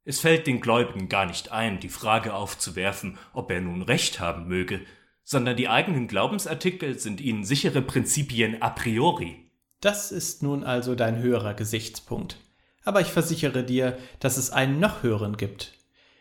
Es 0.03 0.19
fällt 0.19 0.45
den 0.45 0.59
Gläubigen 0.59 1.07
gar 1.07 1.25
nicht 1.25 1.53
ein, 1.53 1.79
die 1.79 1.87
Frage 1.87 2.33
aufzuwerfen, 2.33 3.17
ob 3.31 3.49
er 3.49 3.61
nun 3.61 3.81
recht 3.81 4.19
haben 4.19 4.49
möge, 4.49 4.81
sondern 5.23 5.55
die 5.55 5.69
eigenen 5.69 6.09
Glaubensartikel 6.09 6.99
sind 6.99 7.21
ihnen 7.21 7.45
sichere 7.45 7.81
Prinzipien 7.81 8.61
a 8.61 8.69
priori. 8.69 9.49
Das 9.79 10.11
ist 10.11 10.43
nun 10.43 10.65
also 10.65 10.95
dein 10.95 11.17
höherer 11.17 11.53
Gesichtspunkt. 11.53 12.35
Aber 12.83 12.99
ich 12.99 13.07
versichere 13.07 13.63
dir, 13.63 13.97
dass 14.19 14.35
es 14.35 14.49
einen 14.49 14.81
noch 14.81 15.01
höheren 15.01 15.37
gibt, 15.37 15.78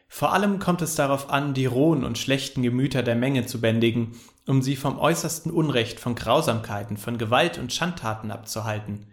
vor 0.08 0.32
allem 0.32 0.58
kommt 0.58 0.82
es 0.82 0.94
darauf 0.94 1.30
an, 1.30 1.54
die 1.54 1.66
rohen 1.66 2.02
und 2.02 2.18
schlechten 2.18 2.62
Gemüter 2.62 3.02
der 3.02 3.14
Menge 3.14 3.46
zu 3.46 3.60
bändigen, 3.60 4.18
um 4.46 4.62
sie 4.62 4.74
vom 4.74 4.98
äußersten 4.98 5.52
Unrecht, 5.52 6.00
von 6.00 6.14
Grausamkeiten, 6.14 6.96
von 6.96 7.18
Gewalt 7.18 7.58
und 7.58 7.72
Schandtaten 7.72 8.30
abzuhalten. 8.30 9.06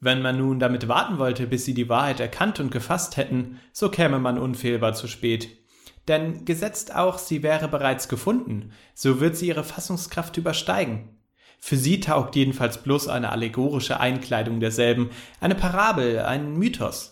Wenn 0.00 0.22
man 0.22 0.38
nun 0.38 0.58
damit 0.58 0.88
warten 0.88 1.18
wollte, 1.18 1.46
bis 1.46 1.64
sie 1.64 1.74
die 1.74 1.88
Wahrheit 1.88 2.20
erkannt 2.20 2.58
und 2.58 2.70
gefasst 2.70 3.16
hätten, 3.16 3.60
so 3.72 3.90
käme 3.90 4.18
man 4.18 4.38
unfehlbar 4.38 4.94
zu 4.94 5.06
spät. 5.06 5.48
Denn 6.08 6.44
gesetzt 6.44 6.94
auch, 6.94 7.18
sie 7.18 7.42
wäre 7.42 7.68
bereits 7.68 8.08
gefunden, 8.08 8.72
so 8.94 9.20
wird 9.20 9.36
sie 9.36 9.48
ihre 9.48 9.62
Fassungskraft 9.62 10.36
übersteigen. 10.36 11.20
Für 11.58 11.76
sie 11.76 12.00
taugt 12.00 12.34
jedenfalls 12.34 12.78
bloß 12.78 13.08
eine 13.08 13.30
allegorische 13.30 14.00
Einkleidung 14.00 14.60
derselben, 14.60 15.10
eine 15.40 15.54
Parabel, 15.54 16.20
ein 16.20 16.54
Mythos. 16.54 17.09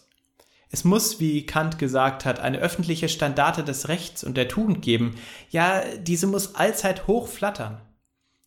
Es 0.70 0.84
muss, 0.84 1.18
wie 1.18 1.46
Kant 1.46 1.78
gesagt 1.78 2.24
hat, 2.24 2.40
eine 2.40 2.58
öffentliche 2.58 3.08
Standarte 3.08 3.64
des 3.64 3.88
Rechts 3.88 4.22
und 4.22 4.36
der 4.36 4.48
Tugend 4.48 4.82
geben. 4.82 5.18
Ja, 5.50 5.82
diese 5.98 6.26
muss 6.26 6.54
allzeit 6.54 7.06
hoch 7.06 7.28
flattern. 7.28 7.80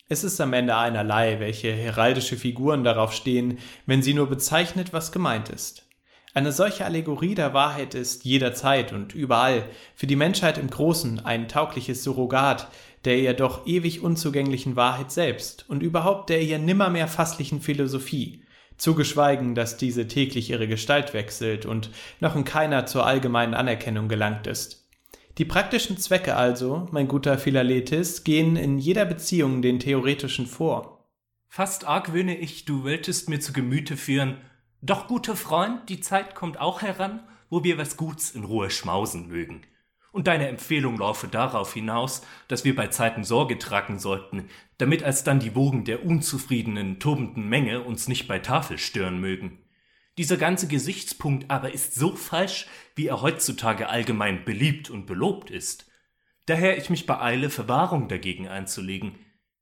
Es 0.08 0.24
ist 0.24 0.40
am 0.42 0.54
Ende 0.54 0.76
einerlei, 0.76 1.40
welche 1.40 1.72
heraldische 1.72 2.38
Figuren 2.38 2.84
darauf 2.84 3.14
stehen, 3.14 3.60
wenn 3.86 4.04
sie 4.04 4.14
nur 4.14 4.28
bezeichnet, 4.28 4.94
was 4.94 5.12
gemeint 5.12 5.50
ist. 5.50 5.88
Eine 6.34 6.52
solche 6.52 6.86
Allegorie 6.86 7.36
der 7.36 7.54
Wahrheit 7.54 7.96
ist 7.96 8.24
jederzeit 8.24 8.94
und 8.94 9.14
überall 9.14 9.66
für 9.96 10.08
die 10.08 10.16
Menschheit 10.16 10.58
im 10.58 10.70
Großen 10.70 11.26
ein 11.26 11.48
taugliches 11.48 12.04
Surrogat 12.04 12.68
der 13.06 13.18
ihr 13.18 13.34
doch 13.34 13.66
ewig 13.66 14.02
unzugänglichen 14.02 14.76
Wahrheit 14.76 15.12
selbst 15.12 15.66
und 15.70 15.82
überhaupt 15.82 16.30
der 16.30 16.42
ihr 16.42 16.60
nimmermehr 16.60 17.08
fasslichen 17.08 17.62
Philosophie, 17.62 18.44
zugeschweigen, 18.82 19.54
dass 19.54 19.78
diese 19.78 20.08
täglich 20.08 20.50
ihre 20.50 20.68
Gestalt 20.68 21.14
wechselt 21.14 21.68
und 21.68 21.92
noch 22.20 22.36
in 22.36 22.46
keiner 22.46 22.88
zur 22.88 23.06
allgemeinen 23.06 23.54
Anerkennung 23.54 24.10
gelangt 24.10 24.48
ist. 24.48 24.90
Die 25.38 25.46
praktischen 25.46 25.98
Zwecke 25.98 26.36
also, 26.36 26.88
mein 26.92 27.08
guter 27.08 27.38
Philaletis, 27.38 28.24
gehen 28.24 28.56
in 28.56 28.80
jeder 28.80 29.06
Beziehung 29.06 29.62
den 29.62 29.80
theoretischen 29.80 30.48
vor. 30.48 31.08
Fast 31.48 31.86
argwöhne 31.86 32.36
ich, 32.36 32.66
du 32.66 32.84
wolltest 32.84 33.30
mir 33.30 33.40
zu 33.40 33.54
Gemüte 33.54 33.98
führen. 33.98 34.38
Doch, 34.82 35.08
guter 35.08 35.36
Freund, 35.36 35.88
die 35.88 36.02
Zeit 36.02 36.34
kommt 36.34 36.60
auch 36.60 36.82
heran, 36.82 37.20
wo 37.52 37.64
wir 37.64 37.78
was 37.78 37.98
Guts 37.98 38.32
in 38.32 38.46
Ruhe 38.46 38.72
schmausen 38.72 39.28
mögen. 39.28 39.62
Und 40.12 40.28
deine 40.28 40.50
Empfehlung 40.50 40.98
laufe 40.98 41.28
darauf 41.30 41.74
hinaus, 41.74 42.22
dass 42.50 42.66
wir 42.66 42.76
bei 42.76 42.88
Zeiten 42.88 43.24
Sorge 43.24 43.58
tragen 43.58 43.98
sollten, 43.98 44.50
damit 44.78 45.04
alsdann 45.04 45.40
die 45.40 45.56
Wogen 45.56 45.86
der 45.86 46.06
unzufriedenen, 46.06 47.00
tobenden 47.00 47.48
Menge 47.48 47.82
uns 47.82 48.10
nicht 48.10 48.28
bei 48.28 48.40
Tafel 48.40 48.78
stören 48.78 49.22
mögen. 49.22 49.60
Dieser 50.18 50.36
ganze 50.36 50.68
Gesichtspunkt 50.68 51.50
aber 51.50 51.72
ist 51.72 51.96
so 51.96 52.14
falsch, 52.16 52.68
wie 52.96 53.08
er 53.08 53.22
heutzutage 53.22 53.88
allgemein 53.88 54.44
beliebt 54.44 54.90
und 54.90 55.06
belobt 55.06 55.50
ist. 55.50 55.90
Daher 56.46 56.78
ich 56.78 56.90
mich 56.90 57.06
beeile, 57.06 57.50
Verwahrung 57.50 58.10
dagegen 58.10 58.50
einzulegen. 58.50 59.16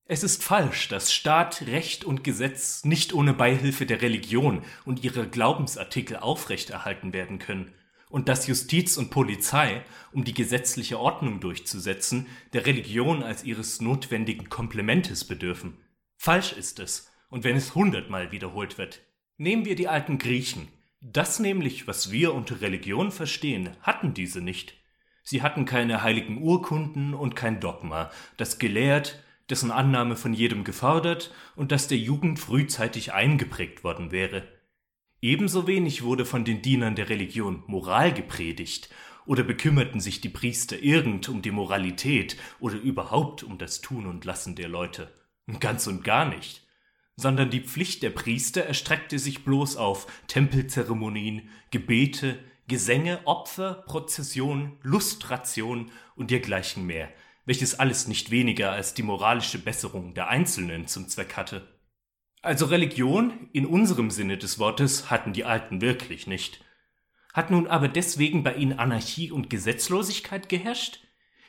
Es 0.05 0.23
ist 0.23 0.43
falsch, 0.43 0.87
dass 0.87 1.13
Staat, 1.13 1.67
Recht 1.67 2.03
und 2.03 2.23
Gesetz 2.23 2.83
nicht 2.83 3.13
ohne 3.13 3.35
Beihilfe 3.35 3.85
der 3.85 4.01
Religion 4.01 4.63
und 4.85 5.03
ihrer 5.03 5.27
Glaubensartikel 5.27 6.17
aufrechterhalten 6.17 7.13
werden 7.13 7.37
können 7.37 7.75
und 8.09 8.27
dass 8.27 8.47
Justiz 8.47 8.97
und 8.97 9.11
Polizei, 9.11 9.83
um 10.11 10.23
die 10.23 10.33
gesetzliche 10.33 10.99
Ordnung 10.99 11.39
durchzusetzen, 11.39 12.27
der 12.53 12.65
Religion 12.65 13.23
als 13.23 13.43
ihres 13.43 13.79
notwendigen 13.79 14.49
Komplementes 14.49 15.23
bedürfen. 15.23 15.77
Falsch 16.17 16.51
ist 16.53 16.79
es, 16.79 17.11
und 17.29 17.43
wenn 17.43 17.55
es 17.55 17.75
hundertmal 17.75 18.31
wiederholt 18.31 18.77
wird. 18.77 19.01
Nehmen 19.37 19.63
wir 19.63 19.75
die 19.75 19.87
alten 19.87 20.17
Griechen. 20.17 20.67
Das 20.99 21.39
nämlich, 21.39 21.87
was 21.87 22.11
wir 22.11 22.33
unter 22.33 22.59
Religion 22.59 23.11
verstehen, 23.11 23.69
hatten 23.81 24.13
diese 24.13 24.41
nicht. 24.41 24.75
Sie 25.23 25.41
hatten 25.41 25.65
keine 25.65 26.01
heiligen 26.03 26.41
Urkunden 26.41 27.13
und 27.13 27.35
kein 27.35 27.59
Dogma, 27.59 28.09
das 28.35 28.57
gelehrt, 28.57 29.23
dessen 29.49 29.71
Annahme 29.71 30.15
von 30.15 30.33
jedem 30.33 30.63
gefordert 30.63 31.31
und 31.55 31.71
das 31.71 31.87
der 31.87 31.97
Jugend 31.97 32.39
frühzeitig 32.39 33.13
eingeprägt 33.13 33.83
worden 33.83 34.11
wäre. 34.11 34.47
Ebenso 35.21 35.67
wenig 35.67 36.03
wurde 36.03 36.25
von 36.25 36.45
den 36.45 36.61
Dienern 36.61 36.95
der 36.95 37.09
Religion 37.09 37.63
Moral 37.67 38.13
gepredigt, 38.13 38.89
oder 39.29 39.43
bekümmerten 39.43 39.99
sich 39.99 40.21
die 40.21 40.29
Priester 40.29 40.81
irgend 40.81 41.29
um 41.29 41.43
die 41.43 41.51
Moralität 41.51 42.35
oder 42.59 42.77
überhaupt 42.77 43.43
um 43.43 43.59
das 43.59 43.79
Tun 43.79 44.07
und 44.07 44.25
Lassen 44.25 44.55
der 44.55 44.67
Leute. 44.67 45.13
Ganz 45.59 45.85
und 45.85 46.03
gar 46.03 46.25
nicht. 46.25 46.65
Sondern 47.15 47.51
die 47.51 47.61
Pflicht 47.61 48.01
der 48.01 48.09
Priester 48.09 48.63
erstreckte 48.63 49.19
sich 49.19 49.43
bloß 49.43 49.75
auf 49.77 50.07
Tempelzeremonien, 50.25 51.49
Gebete, 51.69 52.39
Gesänge, 52.67 53.19
Opfer, 53.25 53.83
Prozession, 53.85 54.77
Lustration 54.81 55.91
und 56.15 56.31
dergleichen 56.31 56.87
mehr, 56.87 57.09
welches 57.45 57.77
alles 57.77 58.07
nicht 58.07 58.31
weniger 58.31 58.71
als 58.71 58.95
die 58.95 59.03
moralische 59.03 59.59
Besserung 59.59 60.15
der 60.15 60.29
Einzelnen 60.29 60.87
zum 60.87 61.07
Zweck 61.07 61.37
hatte. 61.37 61.67
Also 62.41 62.67
Religion 62.67 63.49
in 63.51 63.65
unserem 63.65 64.11
Sinne 64.11 64.37
des 64.37 64.59
Wortes 64.59 65.09
hatten 65.09 65.33
die 65.33 65.43
Alten 65.43 65.81
wirklich 65.81 66.25
nicht. 66.25 66.63
Hat 67.33 67.51
nun 67.51 67.67
aber 67.67 67.89
deswegen 67.89 68.43
bei 68.43 68.55
ihnen 68.55 68.79
Anarchie 68.79 69.31
und 69.31 69.49
Gesetzlosigkeit 69.49 70.47
geherrscht? 70.47 71.01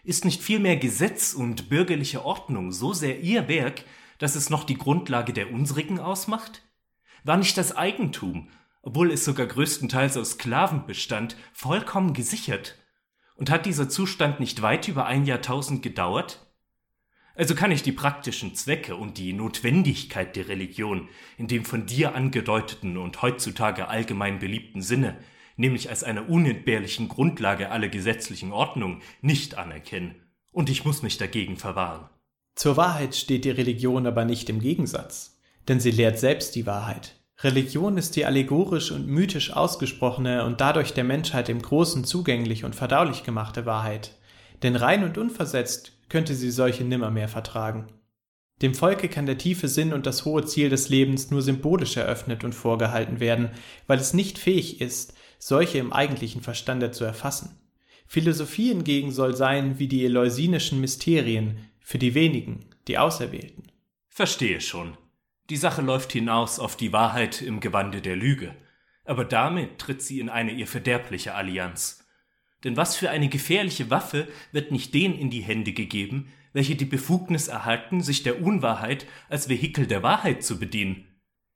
Ist 0.02 0.24
nicht 0.24 0.42
vielmehr 0.42 0.76
Gesetz 0.76 1.32
und 1.32 1.68
bürgerliche 1.68 2.24
Ordnung 2.24 2.72
so 2.72 2.92
sehr 2.92 3.20
ihr 3.20 3.48
Werk, 3.48 3.84
dass 4.18 4.34
es 4.34 4.50
noch 4.50 4.64
die 4.64 4.76
Grundlage 4.76 5.32
der 5.32 5.52
unsrigen 5.52 6.00
ausmacht? 6.00 6.62
War 7.22 7.36
nicht 7.36 7.56
das 7.56 7.76
Eigentum, 7.76 8.48
obwohl 8.82 9.12
es 9.12 9.24
sogar 9.24 9.46
größtenteils 9.46 10.16
aus 10.16 10.32
Sklaven 10.32 10.86
bestand, 10.86 11.36
vollkommen 11.52 12.14
gesichert? 12.14 12.76
Und 13.36 13.48
hat 13.48 13.64
dieser 13.64 13.88
Zustand 13.88 14.40
nicht 14.40 14.60
weit 14.60 14.88
über 14.88 15.06
ein 15.06 15.24
Jahrtausend 15.24 15.82
gedauert? 15.82 16.49
Also 17.34 17.54
kann 17.54 17.70
ich 17.70 17.82
die 17.82 17.92
praktischen 17.92 18.54
Zwecke 18.54 18.96
und 18.96 19.16
die 19.16 19.32
Notwendigkeit 19.32 20.36
der 20.36 20.48
Religion 20.48 21.08
in 21.38 21.46
dem 21.46 21.64
von 21.64 21.86
dir 21.86 22.14
angedeuteten 22.14 22.96
und 22.96 23.22
heutzutage 23.22 23.88
allgemein 23.88 24.38
beliebten 24.38 24.82
Sinne, 24.82 25.16
nämlich 25.56 25.88
als 25.88 26.04
einer 26.04 26.28
unentbehrlichen 26.28 27.08
Grundlage 27.08 27.70
aller 27.70 27.88
gesetzlichen 27.88 28.52
Ordnung, 28.52 29.00
nicht 29.20 29.56
anerkennen, 29.56 30.16
und 30.52 30.70
ich 30.70 30.84
muss 30.84 31.02
mich 31.02 31.18
dagegen 31.18 31.56
verwahren. 31.56 32.08
Zur 32.56 32.76
Wahrheit 32.76 33.14
steht 33.14 33.44
die 33.44 33.50
Religion 33.50 34.06
aber 34.06 34.24
nicht 34.24 34.50
im 34.50 34.60
Gegensatz, 34.60 35.38
denn 35.68 35.80
sie 35.80 35.92
lehrt 35.92 36.18
selbst 36.18 36.54
die 36.56 36.66
Wahrheit. 36.66 37.16
Religion 37.42 37.96
ist 37.96 38.16
die 38.16 38.26
allegorisch 38.26 38.90
und 38.90 39.06
mythisch 39.06 39.52
ausgesprochene 39.52 40.44
und 40.44 40.60
dadurch 40.60 40.92
der 40.92 41.04
Menschheit 41.04 41.48
im 41.48 41.62
Großen 41.62 42.04
zugänglich 42.04 42.64
und 42.64 42.74
verdaulich 42.74 43.22
gemachte 43.22 43.64
Wahrheit. 43.64 44.18
Denn 44.62 44.76
rein 44.76 45.04
und 45.04 45.16
unversetzt 45.16 45.96
könnte 46.10 46.34
sie 46.34 46.50
solche 46.50 46.84
nimmermehr 46.84 47.28
vertragen. 47.28 47.86
Dem 48.60 48.74
Volke 48.74 49.08
kann 49.08 49.24
der 49.24 49.38
tiefe 49.38 49.68
Sinn 49.68 49.94
und 49.94 50.04
das 50.04 50.26
hohe 50.26 50.44
Ziel 50.44 50.68
des 50.68 50.90
Lebens 50.90 51.30
nur 51.30 51.40
symbolisch 51.40 51.96
eröffnet 51.96 52.44
und 52.44 52.54
vorgehalten 52.54 53.18
werden, 53.18 53.50
weil 53.86 53.98
es 53.98 54.12
nicht 54.12 54.38
fähig 54.38 54.82
ist, 54.82 55.14
solche 55.38 55.78
im 55.78 55.94
eigentlichen 55.94 56.42
Verstande 56.42 56.90
zu 56.90 57.04
erfassen. 57.04 57.58
Philosophie 58.06 58.68
hingegen 58.68 59.12
soll 59.12 59.34
sein 59.34 59.78
wie 59.78 59.88
die 59.88 60.04
eleusinischen 60.04 60.80
Mysterien 60.80 61.58
für 61.80 61.98
die 61.98 62.14
wenigen, 62.14 62.66
die 62.86 62.98
Auserwählten. 62.98 63.64
Verstehe 64.08 64.60
schon. 64.60 64.98
Die 65.48 65.56
Sache 65.56 65.80
läuft 65.80 66.12
hinaus 66.12 66.58
auf 66.58 66.76
die 66.76 66.92
Wahrheit 66.92 67.40
im 67.40 67.60
Gewande 67.60 68.02
der 68.02 68.16
Lüge. 68.16 68.54
Aber 69.04 69.24
damit 69.24 69.78
tritt 69.78 70.02
sie 70.02 70.20
in 70.20 70.28
eine 70.28 70.52
ihr 70.52 70.66
verderbliche 70.66 71.34
Allianz. 71.34 71.99
Denn 72.64 72.76
was 72.76 72.96
für 72.96 73.10
eine 73.10 73.28
gefährliche 73.28 73.90
Waffe 73.90 74.28
wird 74.52 74.70
nicht 74.70 74.94
denen 74.94 75.18
in 75.18 75.30
die 75.30 75.40
Hände 75.40 75.72
gegeben, 75.72 76.32
welche 76.52 76.76
die 76.76 76.84
Befugnis 76.84 77.48
erhalten, 77.48 78.02
sich 78.02 78.22
der 78.22 78.42
Unwahrheit 78.42 79.06
als 79.28 79.48
Vehikel 79.48 79.86
der 79.86 80.02
Wahrheit 80.02 80.42
zu 80.42 80.58
bedienen? 80.58 81.06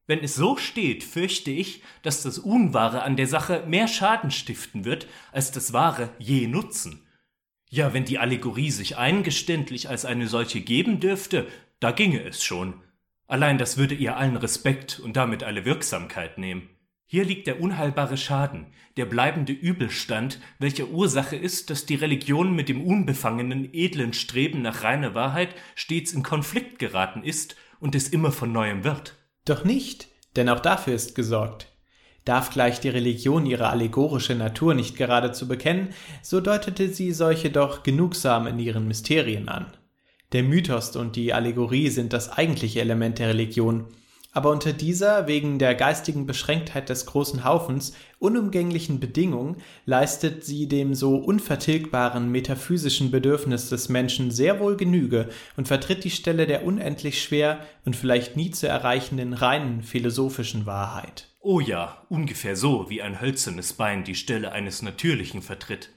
Wenn 0.07 0.21
es 0.21 0.35
so 0.35 0.57
steht, 0.57 1.03
fürchte 1.03 1.51
ich, 1.51 1.83
dass 2.03 2.23
das 2.23 2.38
Unwahre 2.38 3.03
an 3.03 3.17
der 3.17 3.27
Sache 3.27 3.64
mehr 3.67 3.88
Schaden 3.88 4.31
stiften 4.31 4.85
wird, 4.85 5.07
als 5.33 5.51
das 5.51 5.73
Wahre 5.73 6.11
je 6.19 6.47
nutzen. 6.47 7.07
Ja, 7.71 7.95
wenn 7.95 8.05
die 8.05 8.19
Allegorie 8.19 8.71
sich 8.71 8.99
eingeständlich 8.99 9.88
als 9.88 10.05
eine 10.05 10.29
solche 10.29 10.61
geben 10.61 11.01
dürfte, 11.01 11.47
da 11.81 11.90
ginge 11.90 12.23
es 12.23 12.45
schon. 12.45 12.83
Allein 13.27 13.57
das 13.57 13.79
würde 13.79 13.95
ihr 13.95 14.17
allen 14.17 14.37
Respekt 14.37 15.01
und 15.01 15.17
damit 15.17 15.43
alle 15.43 15.64
Wirksamkeit 15.64 16.37
nehmen. 16.37 16.69
Hier 17.14 17.24
liegt 17.24 17.46
der 17.46 17.61
unheilbare 17.61 18.16
Schaden, 18.16 18.66
der 18.96 19.05
bleibende 19.05 19.53
Übelstand, 19.53 20.40
welcher 20.59 20.88
Ursache 20.88 21.37
ist, 21.37 21.70
dass 21.70 21.87
die 21.87 21.94
Religion 21.94 22.57
mit 22.57 22.68
dem 22.68 22.85
unbefangenen, 22.85 23.72
edlen 23.72 24.12
Streben 24.14 24.62
nach 24.62 24.83
reiner 24.83 25.14
Wahrheit 25.14 25.50
stets 25.77 26.12
in 26.12 26.24
Konflikt 26.24 26.81
geraten 26.81 27.22
ist 27.22 27.55
und 27.79 27.94
es 27.94 28.09
immer 28.09 28.33
von 28.33 28.50
neuem 28.50 28.83
wird. 28.83 29.14
Doch 29.44 29.62
nicht, 29.62 30.09
denn 30.35 30.48
auch 30.48 30.59
dafür 30.59 30.92
ist 30.92 31.14
gesorgt. 31.14 31.68
Darf 32.24 32.50
gleich 32.50 32.81
die 32.81 32.88
Religion 32.88 33.46
ihre 33.46 33.68
allegorische 33.68 34.35
Natur 34.35 34.74
nicht 34.74 34.96
geradezu 34.96 35.46
bekennen, 35.46 35.90
so 36.20 36.40
deutete 36.40 36.88
sie 36.88 37.12
solche 37.12 37.50
doch 37.50 37.85
genugsam 37.85 38.48
in 38.48 38.59
ihren 38.59 38.88
Mysterien 38.88 39.48
an. 39.48 39.66
Der 40.33 40.42
Mythos 40.42 40.96
und 40.96 41.14
die 41.14 41.33
Allegorie 41.33 41.90
sind 41.90 42.12
das 42.12 42.29
eigentliche 42.29 42.81
Element 42.81 43.20
der 43.20 43.29
Religion, 43.29 43.87
aber 44.35 44.51
unter 44.51 44.73
dieser 44.73 45.29
wegen 45.29 45.59
der 45.61 45.77
geistigen 45.77 46.27
Beschränktheit 46.27 46.88
des 46.88 47.07
großen 47.07 47.44
Haufens 47.44 47.97
unumgänglichen 48.18 48.99
Bedingung 48.99 49.57
leistet 49.87 50.44
sie 50.44 50.66
dem 50.68 50.94
so 50.94 51.16
unvertilgbaren 51.16 52.31
metaphysischen 52.31 53.12
Bedürfnis 53.12 53.68
des 53.68 53.88
Menschen 53.88 54.33
sehr 54.33 54.59
wohl 54.59 54.77
Genüge 54.77 55.29
und 55.57 55.68
vertritt 55.68 56.03
die 56.03 56.11
Stelle 56.11 56.47
der 56.47 56.64
unendlich 56.64 57.23
schwer 57.23 57.64
und 57.85 57.94
vielleicht 57.94 58.37
nie 58.37 58.51
zu 58.51 58.66
erreichenden 58.66 59.35
reinen 59.35 59.83
philosophischen 59.83 60.66
Wahrheit. 60.66 61.29
Oh 61.38 61.61
ja, 61.61 62.05
ungefähr 62.09 62.57
so, 62.57 62.90
wie 62.90 63.03
ein 63.03 63.20
hölzernes 63.20 63.75
Bein 63.75 64.03
die 64.03 64.16
Stelle 64.16 64.51
eines 64.51 64.83
natürlichen 64.83 65.42
vertritt. 65.42 65.90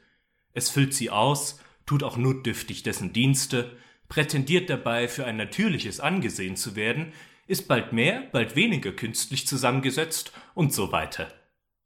Es 0.54 0.70
füllt 0.70 0.94
sie 0.94 1.10
aus, 1.10 1.60
tut 1.88 2.04
auch 2.04 2.18
notdürftig 2.18 2.84
dessen 2.84 3.14
Dienste, 3.14 3.72
prätendiert 4.10 4.70
dabei 4.70 5.08
für 5.08 5.26
ein 5.26 5.38
natürliches 5.38 6.00
angesehen 6.00 6.56
zu 6.56 6.76
werden, 6.76 7.14
ist 7.48 7.68
bald 7.68 7.94
mehr, 7.94 8.24
bald 8.32 8.56
weniger 8.56 8.92
künstlich 8.92 9.48
zusammengesetzt 9.48 10.32
und 10.54 10.74
so 10.74 10.92
weiter. 10.92 11.32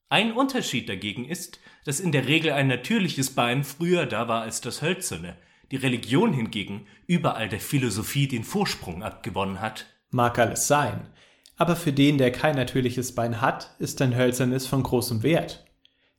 Ein 0.10 0.34
Unterschied 0.34 0.90
dagegen 0.90 1.26
ist, 1.26 1.60
dass 1.86 2.00
in 2.00 2.12
der 2.12 2.28
Regel 2.28 2.52
ein 2.52 2.68
natürliches 2.68 3.30
Bein 3.30 3.64
früher 3.64 4.06
da 4.06 4.28
war 4.28 4.42
als 4.42 4.60
das 4.60 4.82
hölzerne, 4.82 5.38
die 5.72 5.78
Religion 5.78 6.34
hingegen 6.34 6.86
überall 7.08 7.48
der 7.48 7.62
Philosophie 7.62 8.28
den 8.28 8.44
Vorsprung 8.44 9.04
abgewonnen 9.04 9.62
hat. 9.62 9.86
Mag 10.10 10.38
alles 10.38 10.68
sein, 10.68 11.08
aber 11.56 11.76
für 11.76 11.94
den, 11.94 12.18
der 12.18 12.32
kein 12.32 12.56
natürliches 12.56 13.16
Bein 13.16 13.40
hat, 13.40 13.76
ist 13.80 14.02
ein 14.02 14.16
hölzernes 14.16 14.68
von 14.68 14.84
großem 14.84 15.24
Wert. 15.24 15.66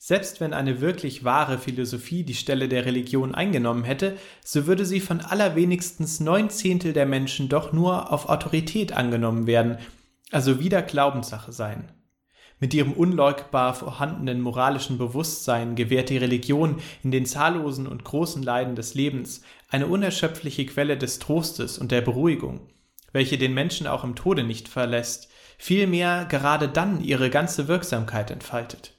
Selbst 0.05 0.41
wenn 0.41 0.53
eine 0.53 0.81
wirklich 0.81 1.23
wahre 1.23 1.59
Philosophie 1.59 2.25
die 2.25 2.35
Stelle 2.35 2.69
der 2.69 2.87
Religion 2.87 3.37
eingenommen 3.37 3.85
hätte, 3.85 4.17
so 4.45 4.67
würde 4.67 4.85
sie 4.85 4.99
von 4.99 5.21
allerwenigstens 5.21 6.19
neun 6.19 6.51
Zehntel 6.51 6.93
der 6.93 7.07
Menschen 7.07 7.49
doch 7.49 7.73
nur 7.73 8.13
auf 8.13 8.29
Autorität 8.29 8.91
angenommen 8.95 9.47
werden, 9.47 9.79
also 10.33 10.59
wieder 10.59 10.83
Glaubenssache 10.83 11.53
sein. 11.53 11.93
Mit 12.59 12.75
ihrem 12.75 12.95
unleugbar 12.95 13.75
vorhandenen 13.75 14.41
moralischen 14.41 14.99
Bewusstsein 14.99 15.77
gewährt 15.77 16.11
die 16.11 16.19
Religion 16.19 16.81
in 17.05 17.13
den 17.13 17.25
zahllosen 17.25 17.87
und 17.87 18.03
großen 18.03 18.43
Leiden 18.43 18.75
des 18.75 18.95
Lebens 18.95 19.43
eine 19.69 19.87
unerschöpfliche 19.87 20.67
Quelle 20.67 20.99
des 20.99 21.21
Trostes 21.21 21.79
und 21.79 21.93
der 21.93 22.01
Beruhigung, 22.01 22.73
welche 23.13 23.39
den 23.39 23.55
Menschen 23.55 23.87
auch 23.87 24.03
im 24.03 24.17
Tode 24.17 24.43
nicht 24.43 24.67
verlässt, 24.67 25.31
vielmehr 25.59 26.25
gerade 26.25 26.67
dann 26.69 27.05
ihre 27.05 27.31
ganze 27.31 27.69
Wirksamkeit 27.69 28.33
entfaltet. 28.33 28.92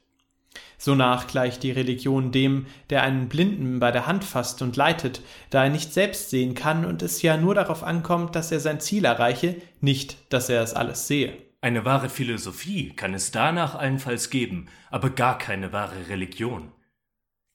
Sonach 0.78 1.28
gleicht 1.28 1.64
die 1.64 1.72
Religion 1.72 2.32
dem, 2.32 2.66
der 2.90 3.04
einen 3.04 3.30
Blinden 3.30 3.80
bei 3.80 3.92
der 3.92 4.08
Hand 4.08 4.24
fasst 4.24 4.62
und 4.62 4.76
leitet, 4.76 5.22
da 5.50 5.64
er 5.64 5.70
nicht 5.70 5.94
selbst 5.94 6.30
sehen 6.30 6.56
kann 6.56 6.86
und 6.86 7.02
es 7.02 7.22
ja 7.22 7.38
nur 7.38 7.56
darauf 7.56 7.84
ankommt, 7.84 8.36
dass 8.36 8.52
er 8.52 8.60
sein 8.60 8.80
Ziel 8.80 9.06
erreiche, 9.06 9.56
nicht, 9.82 10.18
dass 10.32 10.50
er 10.50 10.62
es 10.62 10.74
alles 10.74 11.08
sehe. 11.08 11.38
Eine 11.62 11.86
wahre 11.86 12.10
Philosophie 12.10 12.90
kann 12.90 13.14
es 13.14 13.32
danach 13.32 13.76
allenfalls 13.76 14.30
geben, 14.30 14.68
aber 14.92 15.10
gar 15.10 15.38
keine 15.38 15.72
wahre 15.72 16.10
Religion. 16.10 16.72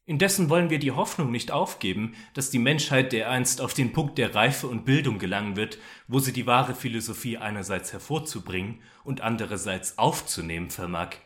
Indessen 0.08 0.48
wollen 0.48 0.70
wir 0.70 0.78
die 0.78 0.92
Hoffnung 0.92 1.30
nicht 1.30 1.50
aufgeben, 1.50 2.14
dass 2.32 2.48
die 2.48 2.58
Menschheit 2.58 3.12
dereinst 3.12 3.60
auf 3.60 3.74
den 3.74 3.92
Punkt 3.92 4.16
der 4.16 4.34
Reife 4.34 4.66
und 4.66 4.86
Bildung 4.86 5.18
gelangen 5.18 5.56
wird, 5.56 5.76
wo 6.06 6.18
sie 6.18 6.32
die 6.32 6.46
wahre 6.46 6.74
Philosophie 6.74 7.36
einerseits 7.36 7.92
hervorzubringen 7.92 8.80
und 9.04 9.20
andererseits 9.20 9.98
aufzunehmen 9.98 10.70
vermag. 10.70 11.16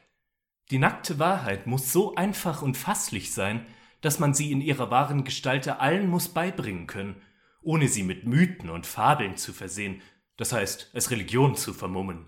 Die 0.72 0.78
nackte 0.78 1.18
Wahrheit 1.18 1.66
muss 1.66 1.92
so 1.92 2.14
einfach 2.14 2.62
und 2.62 2.78
fasslich 2.78 3.34
sein, 3.34 3.66
dass 4.00 4.18
man 4.18 4.32
sie 4.32 4.50
in 4.50 4.62
ihrer 4.62 4.90
wahren 4.90 5.22
Gestalte 5.22 5.80
allen 5.80 6.08
muss 6.08 6.30
beibringen 6.30 6.86
können, 6.86 7.20
ohne 7.60 7.88
sie 7.88 8.02
mit 8.02 8.24
Mythen 8.24 8.70
und 8.70 8.86
Fabeln 8.86 9.36
zu 9.36 9.52
versehen, 9.52 10.00
das 10.38 10.54
heißt, 10.54 10.92
als 10.94 11.10
Religion 11.10 11.56
zu 11.56 11.74
vermummen. 11.74 12.26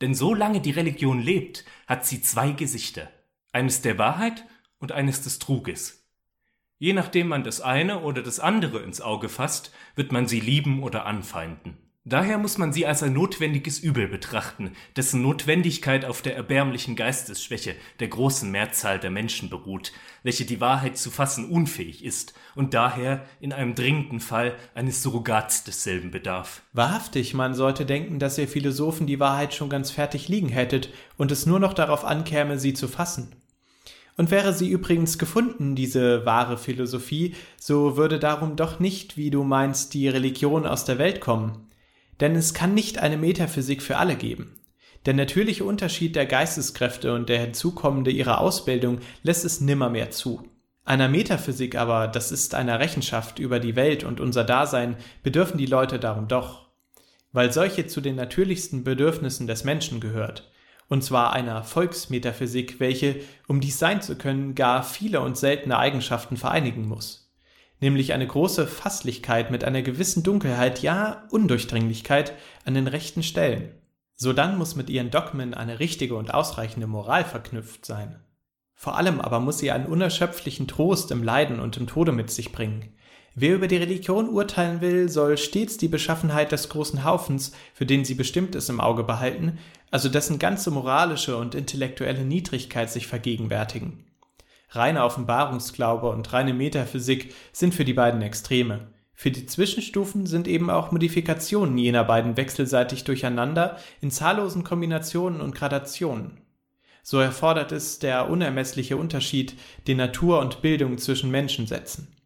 Denn 0.00 0.16
solange 0.16 0.60
die 0.60 0.72
Religion 0.72 1.20
lebt, 1.20 1.64
hat 1.86 2.04
sie 2.04 2.20
zwei 2.20 2.50
Gesichter, 2.50 3.08
eines 3.52 3.82
der 3.82 3.98
Wahrheit 3.98 4.46
und 4.80 4.90
eines 4.90 5.22
des 5.22 5.38
Truges. 5.38 6.10
Je 6.78 6.92
nachdem 6.92 7.28
man 7.28 7.44
das 7.44 7.60
eine 7.60 8.00
oder 8.00 8.24
das 8.24 8.40
andere 8.40 8.80
ins 8.80 9.00
Auge 9.00 9.28
fasst, 9.28 9.72
wird 9.94 10.10
man 10.10 10.26
sie 10.26 10.40
lieben 10.40 10.82
oder 10.82 11.06
anfeinden. 11.06 11.78
Daher 12.06 12.38
muss 12.38 12.56
man 12.56 12.72
sie 12.72 12.86
als 12.86 13.02
ein 13.02 13.12
notwendiges 13.12 13.78
Übel 13.78 14.08
betrachten, 14.08 14.72
dessen 14.96 15.20
Notwendigkeit 15.20 16.06
auf 16.06 16.22
der 16.22 16.34
erbärmlichen 16.34 16.96
Geistesschwäche 16.96 17.74
der 18.00 18.08
großen 18.08 18.50
Mehrzahl 18.50 18.98
der 18.98 19.10
Menschen 19.10 19.50
beruht, 19.50 19.92
welche 20.22 20.46
die 20.46 20.62
Wahrheit 20.62 20.96
zu 20.96 21.10
fassen 21.10 21.50
unfähig 21.50 22.02
ist 22.02 22.32
und 22.54 22.72
daher 22.72 23.26
in 23.38 23.52
einem 23.52 23.74
dringenden 23.74 24.20
Fall 24.20 24.56
eines 24.74 25.02
Surrogats 25.02 25.62
desselben 25.62 26.10
bedarf. 26.10 26.62
Wahrhaftig, 26.72 27.34
man 27.34 27.52
sollte 27.52 27.84
denken, 27.84 28.18
dass 28.18 28.38
ihr 28.38 28.48
Philosophen 28.48 29.06
die 29.06 29.20
Wahrheit 29.20 29.52
schon 29.52 29.68
ganz 29.68 29.90
fertig 29.90 30.26
liegen 30.26 30.48
hättet 30.48 30.88
und 31.18 31.30
es 31.30 31.44
nur 31.44 31.60
noch 31.60 31.74
darauf 31.74 32.06
ankäme, 32.06 32.58
sie 32.58 32.72
zu 32.72 32.88
fassen. 32.88 33.36
Und 34.16 34.30
wäre 34.30 34.54
sie 34.54 34.70
übrigens 34.70 35.18
gefunden, 35.18 35.76
diese 35.76 36.24
wahre 36.24 36.56
Philosophie, 36.56 37.34
so 37.58 37.98
würde 37.98 38.18
darum 38.18 38.56
doch 38.56 38.80
nicht, 38.80 39.18
wie 39.18 39.30
du 39.30 39.44
meinst, 39.44 39.92
die 39.92 40.08
Religion 40.08 40.66
aus 40.66 40.86
der 40.86 40.96
Welt 40.96 41.20
kommen. 41.20 41.66
Denn 42.20 42.36
es 42.36 42.54
kann 42.54 42.74
nicht 42.74 42.98
eine 42.98 43.16
Metaphysik 43.16 43.82
für 43.82 43.96
alle 43.96 44.16
geben. 44.16 44.60
Der 45.06 45.14
natürliche 45.14 45.64
Unterschied 45.64 46.14
der 46.14 46.26
Geisteskräfte 46.26 47.14
und 47.14 47.28
der 47.28 47.40
hinzukommende 47.40 48.10
ihrer 48.10 48.40
Ausbildung 48.40 48.98
lässt 49.22 49.44
es 49.44 49.60
nimmermehr 49.60 50.10
zu. 50.10 50.46
Einer 50.84 51.08
Metaphysik 51.08 51.76
aber, 51.76 52.08
das 52.08 52.32
ist 52.32 52.54
einer 52.54 52.80
Rechenschaft 52.80 53.38
über 53.38 53.60
die 53.60 53.76
Welt 53.76 54.04
und 54.04 54.20
unser 54.20 54.44
Dasein, 54.44 54.96
bedürfen 55.22 55.58
die 55.58 55.66
Leute 55.66 55.98
darum 55.98 56.28
doch, 56.28 56.68
weil 57.32 57.52
solche 57.52 57.86
zu 57.86 58.00
den 58.00 58.16
natürlichsten 58.16 58.84
Bedürfnissen 58.84 59.46
des 59.46 59.64
Menschen 59.64 60.00
gehört 60.00 60.50
und 60.90 61.04
zwar 61.04 61.32
einer 61.32 61.62
Volksmetaphysik, 61.62 62.80
welche, 62.80 63.20
um 63.46 63.60
dies 63.60 63.78
sein 63.78 64.02
zu 64.02 64.18
können, 64.18 64.56
gar 64.56 64.82
viele 64.82 65.20
und 65.20 65.38
seltene 65.38 65.78
Eigenschaften 65.78 66.36
vereinigen 66.36 66.86
muss, 66.86 67.19
nämlich 67.80 68.12
eine 68.12 68.26
große 68.26 68.66
Fasslichkeit 68.66 69.50
mit 69.50 69.64
einer 69.64 69.82
gewissen 69.82 70.22
Dunkelheit, 70.22 70.82
ja 70.82 71.26
Undurchdringlichkeit 71.30 72.34
an 72.64 72.74
den 72.74 72.86
rechten 72.86 73.22
Stellen. 73.22 73.72
Sodann 74.14 74.58
muss 74.58 74.76
mit 74.76 74.90
ihren 74.90 75.10
Dogmen 75.10 75.54
eine 75.54 75.80
richtige 75.80 76.14
und 76.14 76.32
ausreichende 76.32 76.86
Moral 76.86 77.24
verknüpft 77.24 77.86
sein. 77.86 78.20
Vor 78.74 78.96
allem 78.96 79.20
aber 79.20 79.40
muss 79.40 79.58
sie 79.58 79.70
einen 79.70 79.86
unerschöpflichen 79.86 80.68
Trost 80.68 81.10
im 81.10 81.22
Leiden 81.22 81.60
und 81.60 81.76
im 81.76 81.86
Tode 81.86 82.12
mit 82.12 82.30
sich 82.30 82.52
bringen, 82.52 82.94
Wer 83.34 83.54
über 83.54 83.68
die 83.68 83.76
Religion 83.76 84.28
urteilen 84.28 84.80
will, 84.80 85.08
soll 85.08 85.38
stets 85.38 85.76
die 85.76 85.88
Beschaffenheit 85.88 86.50
des 86.50 86.68
großen 86.68 87.04
Haufens, 87.04 87.52
für 87.72 87.86
den 87.86 88.04
sie 88.04 88.14
bestimmt 88.14 88.56
ist, 88.56 88.68
im 88.68 88.80
Auge 88.80 89.04
behalten, 89.04 89.58
also 89.90 90.08
dessen 90.08 90.38
ganze 90.38 90.70
moralische 90.70 91.36
und 91.36 91.54
intellektuelle 91.54 92.24
Niedrigkeit 92.24 92.90
sich 92.90 93.06
vergegenwärtigen. 93.06 94.04
Reiner 94.70 95.04
Offenbarungsglaube 95.04 96.08
und 96.08 96.32
reine 96.32 96.54
Metaphysik 96.54 97.34
sind 97.52 97.74
für 97.74 97.84
die 97.84 97.92
beiden 97.92 98.22
Extreme. 98.22 98.88
Für 99.14 99.30
die 99.30 99.44
Zwischenstufen 99.44 100.26
sind 100.26 100.48
eben 100.48 100.70
auch 100.70 100.92
Modifikationen 100.92 101.76
jener 101.76 102.04
beiden 102.04 102.36
wechselseitig 102.36 103.04
durcheinander 103.04 103.76
in 104.00 104.10
zahllosen 104.10 104.64
Kombinationen 104.64 105.40
und 105.40 105.54
Gradationen. 105.54 106.40
So 107.02 107.18
erfordert 107.18 107.72
es 107.72 107.98
der 107.98 108.30
unermessliche 108.30 108.96
Unterschied, 108.96 109.56
den 109.88 109.96
Natur 109.96 110.38
und 110.38 110.62
Bildung 110.62 110.98
zwischen 110.98 111.30
Menschen 111.30 111.66
setzen. 111.66 112.16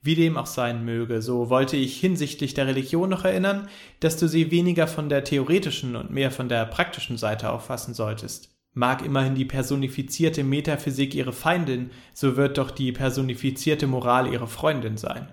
Wie 0.00 0.14
dem 0.14 0.36
auch 0.36 0.46
sein 0.46 0.84
möge, 0.84 1.20
so 1.20 1.50
wollte 1.50 1.76
ich 1.76 2.00
hinsichtlich 2.00 2.54
der 2.54 2.66
Religion 2.66 3.10
noch 3.10 3.24
erinnern, 3.24 3.68
dass 4.00 4.16
du 4.16 4.26
sie 4.26 4.50
weniger 4.50 4.86
von 4.86 5.08
der 5.08 5.24
theoretischen 5.24 5.96
und 5.96 6.10
mehr 6.10 6.30
von 6.30 6.48
der 6.48 6.64
praktischen 6.64 7.18
Seite 7.18 7.50
auffassen 7.50 7.94
solltest. 7.94 8.57
Mag 8.78 9.04
immerhin 9.04 9.34
die 9.34 9.44
personifizierte 9.44 10.44
Metaphysik 10.44 11.12
ihre 11.12 11.32
Feindin, 11.32 11.90
so 12.14 12.36
wird 12.36 12.58
doch 12.58 12.70
die 12.70 12.92
personifizierte 12.92 13.88
Moral 13.88 14.32
ihre 14.32 14.46
Freundin 14.46 14.96
sein. 14.96 15.32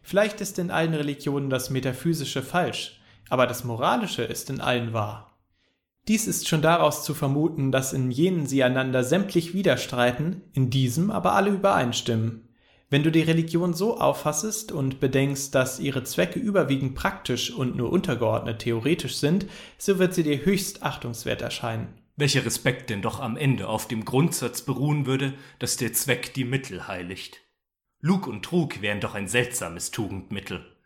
Vielleicht 0.00 0.40
ist 0.40 0.58
in 0.58 0.70
allen 0.70 0.94
Religionen 0.94 1.50
das 1.50 1.68
Metaphysische 1.68 2.40
falsch, 2.40 2.98
aber 3.28 3.46
das 3.46 3.64
Moralische 3.64 4.22
ist 4.22 4.48
in 4.48 4.62
allen 4.62 4.94
wahr. 4.94 5.36
Dies 6.08 6.26
ist 6.26 6.48
schon 6.48 6.62
daraus 6.62 7.04
zu 7.04 7.12
vermuten, 7.12 7.70
dass 7.70 7.92
in 7.92 8.10
jenen 8.10 8.46
sie 8.46 8.64
einander 8.64 9.04
sämtlich 9.04 9.52
widerstreiten, 9.52 10.40
in 10.54 10.70
diesem 10.70 11.10
aber 11.10 11.34
alle 11.34 11.50
übereinstimmen. 11.50 12.48
Wenn 12.88 13.02
du 13.02 13.12
die 13.12 13.20
Religion 13.20 13.74
so 13.74 14.00
auffassest 14.00 14.72
und 14.72 15.00
bedenkst, 15.00 15.54
dass 15.54 15.80
ihre 15.80 16.04
Zwecke 16.04 16.38
überwiegend 16.38 16.94
praktisch 16.94 17.52
und 17.52 17.76
nur 17.76 17.92
untergeordnet 17.92 18.60
theoretisch 18.60 19.16
sind, 19.16 19.44
so 19.76 19.98
wird 19.98 20.14
sie 20.14 20.22
dir 20.22 20.46
höchst 20.46 20.82
achtungswert 20.82 21.42
erscheinen. 21.42 21.99
Welcher 22.20 22.44
Respekt 22.44 22.90
denn 22.90 23.00
doch 23.00 23.18
am 23.18 23.38
Ende 23.38 23.66
auf 23.66 23.88
dem 23.88 24.04
Grundsatz 24.04 24.60
beruhen 24.60 25.06
würde, 25.06 25.32
dass 25.58 25.78
der 25.78 25.94
Zweck 25.94 26.34
die 26.34 26.44
Mittel 26.44 26.86
heiligt. 26.86 27.40
Lug 28.00 28.26
und 28.26 28.44
Trug 28.44 28.82
wären 28.82 29.00
doch 29.00 29.14
ein 29.14 29.26
seltsames 29.26 29.90
Tugendmittel. 29.90 30.76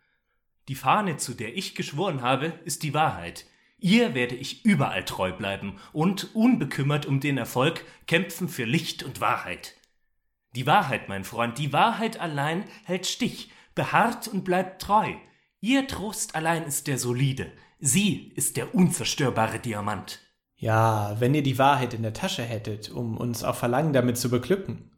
Die 0.69 0.75
Fahne, 0.75 1.17
zu 1.17 1.33
der 1.33 1.57
ich 1.57 1.75
geschworen 1.75 2.21
habe, 2.21 2.53
ist 2.63 2.83
die 2.83 2.93
Wahrheit. 2.93 3.45
Ihr 3.77 4.15
werde 4.15 4.35
ich 4.35 4.63
überall 4.63 5.03
treu 5.03 5.33
bleiben 5.33 5.77
und, 5.91 6.33
unbekümmert 6.33 7.05
um 7.05 7.19
den 7.19 7.37
Erfolg, 7.37 7.83
kämpfen 8.07 8.47
für 8.47 8.63
Licht 8.63 9.03
und 9.03 9.19
Wahrheit. 9.19 9.75
Die 10.55 10.65
Wahrheit, 10.65 11.09
mein 11.09 11.25
Freund, 11.25 11.57
die 11.57 11.73
Wahrheit 11.73 12.17
allein 12.17 12.63
hält 12.85 13.07
Stich, 13.07 13.51
beharrt 13.75 14.29
und 14.29 14.45
bleibt 14.45 14.81
treu. 14.81 15.13
Ihr 15.59 15.85
Trost 15.85 16.33
allein 16.33 16.63
ist 16.63 16.87
der 16.87 16.97
solide, 16.97 17.51
sie 17.77 18.31
ist 18.35 18.55
der 18.55 18.73
unzerstörbare 18.73 19.59
Diamant. 19.59 20.24
Ja, 20.65 21.15
wenn 21.19 21.35
ihr 21.35 21.43
die 21.43 21.59
Wahrheit 21.59 21.93
in 21.93 22.01
der 22.01 22.13
Tasche 22.13 22.41
hättet, 22.41 22.89
um 22.89 23.17
uns 23.17 23.43
auf 23.43 23.59
Verlangen 23.59 23.93
damit 23.93 24.17
zu 24.17 24.31
beglücken. 24.31 24.89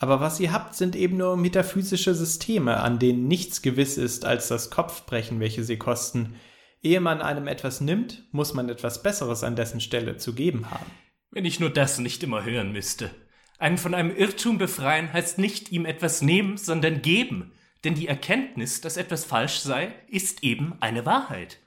Aber 0.00 0.18
was 0.18 0.40
ihr 0.40 0.50
habt, 0.50 0.74
sind 0.74 0.96
eben 0.96 1.18
nur 1.18 1.36
metaphysische 1.36 2.16
Systeme, 2.16 2.80
an 2.80 2.98
denen 2.98 3.28
nichts 3.28 3.62
gewiss 3.62 3.96
ist 3.96 4.24
als 4.24 4.48
das 4.48 4.70
Kopfbrechen, 4.70 5.38
welche 5.38 5.62
sie 5.62 5.76
kosten. 5.76 6.34
Ehe 6.82 7.00
man 7.00 7.22
einem 7.22 7.46
etwas 7.46 7.80
nimmt, 7.80 8.24
muss 8.32 8.54
man 8.54 8.68
etwas 8.68 9.04
Besseres 9.04 9.44
an 9.44 9.54
dessen 9.54 9.80
Stelle 9.80 10.16
zu 10.16 10.34
geben 10.34 10.68
haben. 10.72 10.90
Wenn 11.30 11.44
ich 11.44 11.60
nur 11.60 11.70
das 11.70 12.00
nicht 12.00 12.24
immer 12.24 12.44
hören 12.44 12.72
müsste. 12.72 13.12
Einen 13.60 13.78
von 13.78 13.94
einem 13.94 14.10
Irrtum 14.16 14.58
befreien 14.58 15.12
heißt 15.12 15.38
nicht 15.38 15.70
ihm 15.70 15.86
etwas 15.86 16.22
nehmen, 16.22 16.56
sondern 16.56 17.02
geben, 17.02 17.52
denn 17.84 17.94
die 17.94 18.08
Erkenntnis, 18.08 18.80
dass 18.80 18.96
etwas 18.96 19.24
falsch 19.24 19.60
sei, 19.60 19.94
ist 20.08 20.42
eben 20.42 20.74
eine 20.80 21.06
Wahrheit. 21.06 21.60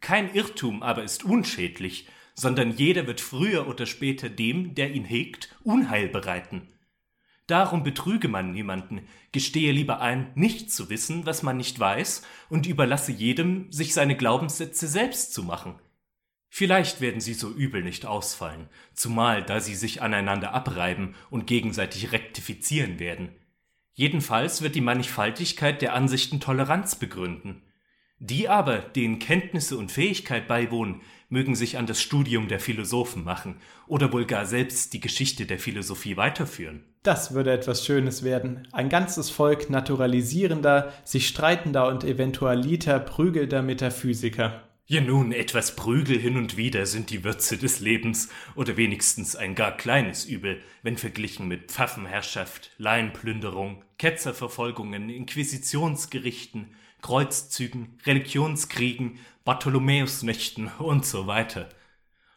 Kein 0.00 0.34
Irrtum 0.34 0.82
aber 0.82 1.04
ist 1.04 1.22
unschädlich, 1.22 2.08
sondern 2.42 2.72
jeder 2.72 3.06
wird 3.06 3.20
früher 3.20 3.68
oder 3.68 3.86
später 3.86 4.28
dem, 4.28 4.74
der 4.74 4.90
ihn 4.90 5.04
hegt, 5.04 5.54
Unheil 5.62 6.08
bereiten. 6.08 6.68
Darum 7.46 7.84
betrüge 7.84 8.26
man 8.26 8.50
niemanden, 8.50 9.06
gestehe 9.30 9.70
lieber 9.70 10.00
ein, 10.00 10.32
nicht 10.34 10.72
zu 10.72 10.90
wissen, 10.90 11.24
was 11.24 11.44
man 11.44 11.56
nicht 11.56 11.78
weiß, 11.78 12.26
und 12.48 12.66
überlasse 12.66 13.12
jedem, 13.12 13.70
sich 13.70 13.94
seine 13.94 14.16
Glaubenssätze 14.16 14.88
selbst 14.88 15.32
zu 15.32 15.44
machen. 15.44 15.76
Vielleicht 16.48 17.00
werden 17.00 17.20
sie 17.20 17.34
so 17.34 17.48
übel 17.48 17.84
nicht 17.84 18.06
ausfallen, 18.06 18.68
zumal 18.92 19.44
da 19.44 19.60
sie 19.60 19.76
sich 19.76 20.02
aneinander 20.02 20.52
abreiben 20.52 21.14
und 21.30 21.46
gegenseitig 21.46 22.10
rektifizieren 22.10 22.98
werden. 22.98 23.30
Jedenfalls 23.92 24.62
wird 24.62 24.74
die 24.74 24.80
Mannigfaltigkeit 24.80 25.80
der 25.80 25.94
Ansichten 25.94 26.40
Toleranz 26.40 26.96
begründen. 26.96 27.62
Die 28.18 28.48
aber, 28.48 28.78
denen 28.78 29.18
Kenntnisse 29.18 29.76
und 29.76 29.90
Fähigkeit 29.90 30.46
beiwohnen, 30.46 31.00
mögen 31.32 31.54
sich 31.54 31.78
an 31.78 31.86
das 31.86 32.00
Studium 32.00 32.46
der 32.46 32.60
Philosophen 32.60 33.24
machen 33.24 33.56
oder 33.86 34.12
wohl 34.12 34.26
gar 34.26 34.44
selbst 34.44 34.92
die 34.92 35.00
Geschichte 35.00 35.46
der 35.46 35.58
Philosophie 35.58 36.18
weiterführen. 36.18 36.84
Das 37.02 37.32
würde 37.32 37.52
etwas 37.52 37.86
Schönes 37.86 38.22
werden. 38.22 38.68
Ein 38.70 38.90
ganzes 38.90 39.30
Volk 39.30 39.70
naturalisierender, 39.70 40.92
sich 41.04 41.26
streitender 41.26 41.88
und 41.88 42.04
eventualiter 42.04 43.00
prügelnder 43.00 43.62
Metaphysiker. 43.62 44.62
Ja 44.86 45.00
nun, 45.00 45.32
etwas 45.32 45.74
Prügel 45.74 46.18
hin 46.18 46.36
und 46.36 46.58
wieder 46.58 46.84
sind 46.84 47.08
die 47.08 47.24
Würze 47.24 47.56
des 47.56 47.80
Lebens 47.80 48.28
oder 48.54 48.76
wenigstens 48.76 49.34
ein 49.34 49.54
gar 49.54 49.74
kleines 49.74 50.26
Übel, 50.26 50.60
wenn 50.82 50.98
verglichen 50.98 51.48
mit 51.48 51.72
Pfaffenherrschaft, 51.72 52.72
Laienplünderung, 52.76 53.82
Ketzerverfolgungen, 53.96 55.08
Inquisitionsgerichten, 55.08 56.74
Kreuzzügen, 57.02 57.98
Religionskriegen, 58.06 59.18
Bartholomäusnächten 59.44 60.70
und 60.78 61.04
so 61.04 61.26
weiter. 61.26 61.68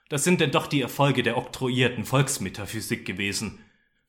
Das 0.10 0.23
sind 0.23 0.41
denn 0.41 0.51
doch 0.51 0.67
die 0.67 0.82
Erfolge 0.82 1.23
der 1.23 1.38
oktroyierten 1.38 2.04
Volksmetaphysik 2.04 3.06
gewesen, 3.06 3.60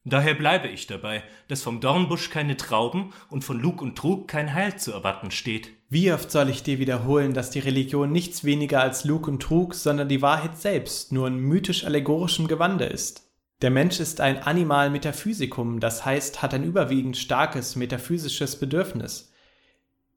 Daher 0.09 0.35
bleibe 0.35 0.69
ich 0.69 0.87
dabei, 0.87 1.25
dass 1.49 1.65
vom 1.65 1.81
Dornbusch 1.81 2.31
keine 2.31 2.57
Trauben 2.57 3.13
und 3.29 3.43
von 3.43 3.61
Lug 3.61 3.83
und 3.83 3.99
Trug 3.99 4.29
kein 4.29 4.55
Heil 4.55 4.77
zu 4.77 4.93
erwarten 4.93 5.33
steht. 5.33 5.71
Wie 5.89 6.13
oft 6.13 6.31
soll 6.31 6.49
ich 6.49 6.63
dir 6.63 6.79
wiederholen, 6.79 7.35
dass 7.35 7.51
die 7.51 7.59
Religion 7.59 8.13
nichts 8.13 8.45
weniger 8.45 8.81
als 8.81 9.05
Lug 9.05 9.27
und 9.27 9.43
Trug, 9.43 9.75
sondern 9.75 10.09
die 10.09 10.23
Wahrheit 10.23 10.59
selbst, 10.59 11.11
nur 11.11 11.27
in 11.27 11.39
mythisch-allegorischem 11.41 12.47
Gewande 12.47 12.85
ist? 12.85 13.29
Der 13.63 13.71
Mensch 13.71 13.99
ist 13.99 14.21
ein 14.21 14.39
Animal 14.39 14.91
Metaphysikum, 14.91 15.81
das 15.81 16.05
heißt, 16.05 16.41
hat 16.41 16.55
ein 16.55 16.63
überwiegend 16.63 17.17
starkes 17.17 17.75
metaphysisches 17.75 18.61
Bedürfnis. 18.61 19.33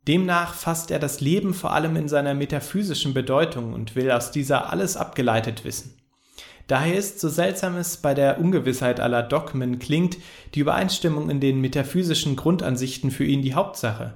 Demnach 0.08 0.54
fasst 0.54 0.92
er 0.92 1.00
das 1.00 1.22
Leben 1.22 1.54
vor 1.54 1.74
allem 1.74 1.96
in 1.96 2.08
seiner 2.08 2.34
metaphysischen 2.34 3.14
Bedeutung 3.14 3.74
und 3.74 3.96
will 3.96 4.12
aus 4.12 4.32
dieser 4.32 4.72
alles 4.72 4.98
abgeleitet 4.98 5.66
wissen. 5.66 6.00
Daher 6.68 6.96
ist, 6.96 7.20
so 7.20 7.30
seltsam 7.30 7.78
es 7.78 7.98
bei 7.98 8.14
der 8.14 8.40
Ungewissheit 8.40 9.00
aller 9.00 9.24
Dogmen 9.24 9.80
klingt, 9.80 10.18
die 10.54 10.60
Übereinstimmung 10.60 11.30
in 11.30 11.40
den 11.40 11.62
metaphysischen 11.62 12.36
Grundansichten 12.36 13.10
für 13.10 13.26
ihn 13.26 13.42
die 13.42 13.56
Hauptsache. 13.56 14.14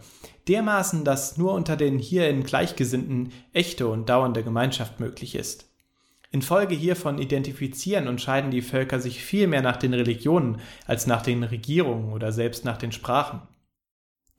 Dermaßen, 0.47 1.03
dass 1.03 1.37
nur 1.37 1.53
unter 1.53 1.75
den 1.75 1.97
hierin 1.97 2.43
Gleichgesinnten 2.43 3.31
echte 3.53 3.87
und 3.87 4.07
dauernde 4.07 4.43
Gemeinschaft 4.43 4.99
möglich 4.99 5.35
ist. 5.35 5.69
Infolge 6.31 6.75
hiervon 6.75 7.19
identifizieren 7.19 8.07
und 8.07 8.21
scheiden 8.21 8.51
die 8.51 8.61
Völker 8.61 8.99
sich 8.99 9.23
viel 9.23 9.47
mehr 9.47 9.61
nach 9.61 9.77
den 9.77 9.93
Religionen 9.93 10.61
als 10.85 11.07
nach 11.07 11.21
den 11.21 11.43
Regierungen 11.43 12.13
oder 12.13 12.31
selbst 12.31 12.65
nach 12.65 12.77
den 12.77 12.91
Sprachen. 12.91 13.41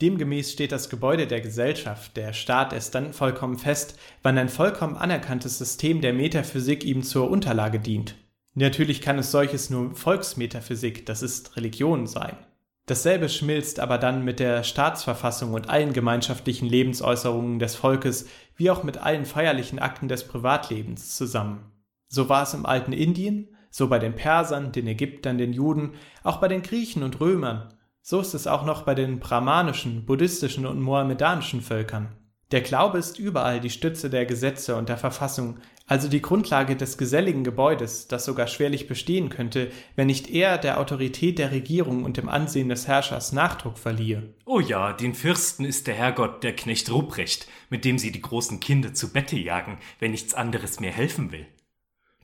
Demgemäß 0.04 0.52
steht 0.52 0.70
das 0.70 0.90
Gebäude 0.90 1.26
der 1.26 1.40
Gesellschaft, 1.40 2.18
der 2.18 2.34
Staat, 2.34 2.74
erst 2.74 2.94
dann 2.94 3.14
vollkommen 3.14 3.56
fest, 3.56 3.98
wann 4.22 4.36
ein 4.36 4.50
vollkommen 4.50 4.98
anerkanntes 4.98 5.56
System 5.56 6.02
der 6.02 6.12
Metaphysik 6.12 6.84
ihm 6.84 7.02
zur 7.02 7.30
Unterlage 7.30 7.80
dient. 7.80 8.14
Natürlich 8.52 9.00
kann 9.00 9.18
es 9.18 9.30
solches 9.30 9.70
nur 9.70 9.94
Volksmetaphysik, 9.94 11.06
das 11.06 11.22
ist 11.22 11.56
Religion 11.56 12.06
sein. 12.06 12.36
Dasselbe 12.84 13.30
schmilzt 13.30 13.80
aber 13.80 13.96
dann 13.96 14.26
mit 14.26 14.40
der 14.40 14.62
Staatsverfassung 14.62 15.54
und 15.54 15.70
allen 15.70 15.94
gemeinschaftlichen 15.94 16.68
Lebensäußerungen 16.68 17.58
des 17.58 17.74
Volkes, 17.74 18.26
wie 18.56 18.70
auch 18.70 18.82
mit 18.82 18.98
allen 18.98 19.24
feierlichen 19.24 19.78
Akten 19.78 20.08
des 20.08 20.24
Privatlebens 20.28 21.16
zusammen. 21.16 21.72
So 22.08 22.28
war 22.28 22.42
es 22.42 22.52
im 22.52 22.66
alten 22.66 22.92
Indien, 22.92 23.48
so 23.70 23.88
bei 23.88 23.98
den 23.98 24.14
Persern, 24.14 24.70
den 24.70 24.86
Ägyptern, 24.86 25.38
den 25.38 25.54
Juden, 25.54 25.94
auch 26.22 26.40
bei 26.42 26.48
den 26.48 26.60
Griechen 26.60 27.02
und 27.02 27.20
Römern, 27.20 27.72
so 28.06 28.20
ist 28.20 28.34
es 28.34 28.46
auch 28.46 28.66
noch 28.66 28.82
bei 28.82 28.94
den 28.94 29.18
brahmanischen, 29.18 30.04
buddhistischen 30.04 30.66
und 30.66 30.78
mohammedanischen 30.78 31.62
Völkern. 31.62 32.14
Der 32.50 32.60
Glaube 32.60 32.98
ist 32.98 33.18
überall 33.18 33.60
die 33.60 33.70
Stütze 33.70 34.10
der 34.10 34.26
Gesetze 34.26 34.76
und 34.76 34.90
der 34.90 34.98
Verfassung, 34.98 35.58
also 35.86 36.08
die 36.08 36.20
Grundlage 36.20 36.76
des 36.76 36.98
geselligen 36.98 37.44
Gebäudes, 37.44 38.06
das 38.06 38.26
sogar 38.26 38.46
schwerlich 38.46 38.88
bestehen 38.88 39.30
könnte, 39.30 39.70
wenn 39.96 40.08
nicht 40.08 40.28
er 40.28 40.58
der 40.58 40.78
Autorität 40.80 41.38
der 41.38 41.50
Regierung 41.50 42.04
und 42.04 42.18
dem 42.18 42.28
Ansehen 42.28 42.68
des 42.68 42.86
Herrschers 42.86 43.32
Nachdruck 43.32 43.78
verliehe. 43.78 44.34
Oh 44.44 44.60
ja, 44.60 44.92
den 44.92 45.14
Fürsten 45.14 45.64
ist 45.64 45.86
der 45.86 45.94
Herrgott 45.94 46.44
der 46.44 46.54
Knecht 46.54 46.92
Ruprecht, 46.92 47.48
mit 47.70 47.86
dem 47.86 47.98
sie 47.98 48.12
die 48.12 48.22
großen 48.22 48.60
Kinder 48.60 48.92
zu 48.92 49.14
Bette 49.14 49.38
jagen, 49.38 49.78
wenn 49.98 50.10
nichts 50.10 50.34
anderes 50.34 50.78
mehr 50.78 50.92
helfen 50.92 51.32
will. 51.32 51.46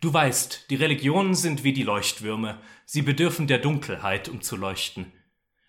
Du 0.03 0.13
weißt, 0.13 0.67
die 0.69 0.77
Religionen 0.77 1.35
sind 1.35 1.65
wie 1.65 1.73
die 1.73 1.85
Leuchtwürme, 1.85 2.59
sie 2.85 3.01
bedürfen 3.01 3.47
der 3.47 3.59
Dunkelheit, 3.59 4.29
um 4.29 4.43
zu 4.43 4.57
leuchten. 4.57 5.13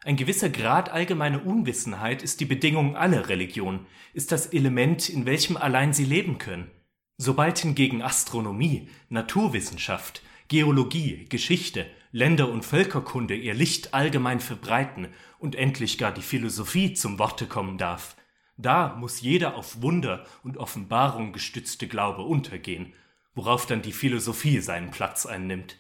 Ein 0.04 0.16
gewisser 0.16 0.50
Grad 0.50 0.90
allgemeiner 0.90 1.46
Unwissenheit 1.46 2.24
ist 2.24 2.40
die 2.40 2.46
Bedingung 2.46 2.96
aller 2.96 3.30
Religionen, 3.30 3.86
ist 4.14 4.32
das 4.32 4.48
Element, 4.48 5.10
in 5.10 5.28
welchem 5.28 5.58
allein 5.58 5.94
sie 5.94 6.06
leben 6.06 6.40
können. 6.40 6.72
Sobald 7.18 7.60
hingegen 7.60 8.02
Astronomie, 8.02 8.90
Naturwissenschaft, 9.10 10.24
Geologie, 10.48 11.28
Geschichte, 11.30 11.86
Länder- 12.12 12.50
und 12.50 12.66
Völkerkunde 12.66 13.36
ihr 13.36 13.54
Licht 13.54 13.94
allgemein 13.94 14.40
verbreiten 14.40 15.08
und 15.38 15.54
endlich 15.54 16.00
gar 16.00 16.12
die 16.12 16.24
Philosophie 16.24 16.94
zum 16.94 17.20
Worte 17.20 17.46
kommen 17.46 17.78
darf, 17.78 18.16
da 18.58 18.96
muss 18.96 19.22
jeder 19.22 19.56
auf 19.56 19.84
Wunder 19.84 20.26
und 20.44 20.58
Offenbarung 20.58 21.32
gestützte 21.32 21.88
Glaube 21.88 22.24
untergehen, 22.24 22.94
worauf 23.36 23.68
dann 23.68 23.84
die 23.84 23.94
Philosophie 23.94 24.60
seinen 24.60 24.90
Platz 24.90 25.28
einnimmt. 25.28 25.78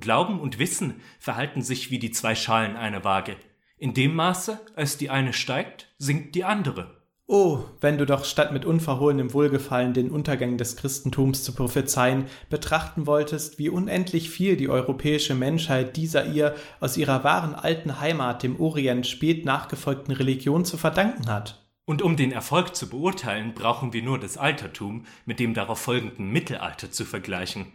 Glauben 0.00 0.40
und 0.40 0.58
Wissen 0.58 1.00
verhalten 1.18 1.62
sich 1.62 1.90
wie 1.90 1.98
die 1.98 2.10
zwei 2.10 2.34
Schalen 2.34 2.76
einer 2.76 3.04
Waage. 3.04 3.36
In 3.78 3.94
dem 3.94 4.14
Maße, 4.14 4.58
als 4.74 4.96
die 4.96 5.10
eine 5.10 5.32
steigt, 5.32 5.94
sinkt 5.98 6.34
die 6.34 6.44
andere. 6.44 6.96
Oh, 7.28 7.64
wenn 7.80 7.98
du 7.98 8.06
doch 8.06 8.24
statt 8.24 8.52
mit 8.52 8.64
unverhohlenem 8.64 9.32
Wohlgefallen 9.32 9.94
den 9.94 10.12
Untergang 10.12 10.58
des 10.58 10.76
Christentums 10.76 11.42
zu 11.42 11.52
prophezeien, 11.54 12.26
betrachten 12.50 13.08
wolltest, 13.08 13.58
wie 13.58 13.68
unendlich 13.68 14.30
viel 14.30 14.56
die 14.56 14.68
europäische 14.68 15.34
Menschheit 15.34 15.96
dieser 15.96 16.26
ihr 16.26 16.54
aus 16.78 16.96
ihrer 16.96 17.24
wahren 17.24 17.56
alten 17.56 18.00
Heimat, 18.00 18.44
dem 18.44 18.60
Orient, 18.60 19.08
spät 19.08 19.44
nachgefolgten 19.44 20.14
Religion 20.14 20.64
zu 20.64 20.76
verdanken 20.76 21.28
hat. 21.28 21.66
Und 21.84 22.00
um 22.00 22.16
den 22.16 22.30
Erfolg 22.30 22.76
zu 22.76 22.88
beurteilen, 22.88 23.54
brauchen 23.54 23.92
wir 23.92 24.02
nur 24.02 24.20
das 24.20 24.36
Altertum 24.36 25.04
mit 25.24 25.40
dem 25.40 25.52
darauf 25.52 25.80
folgenden 25.80 26.30
Mittelalter 26.30 26.92
zu 26.92 27.04
vergleichen. 27.04 27.66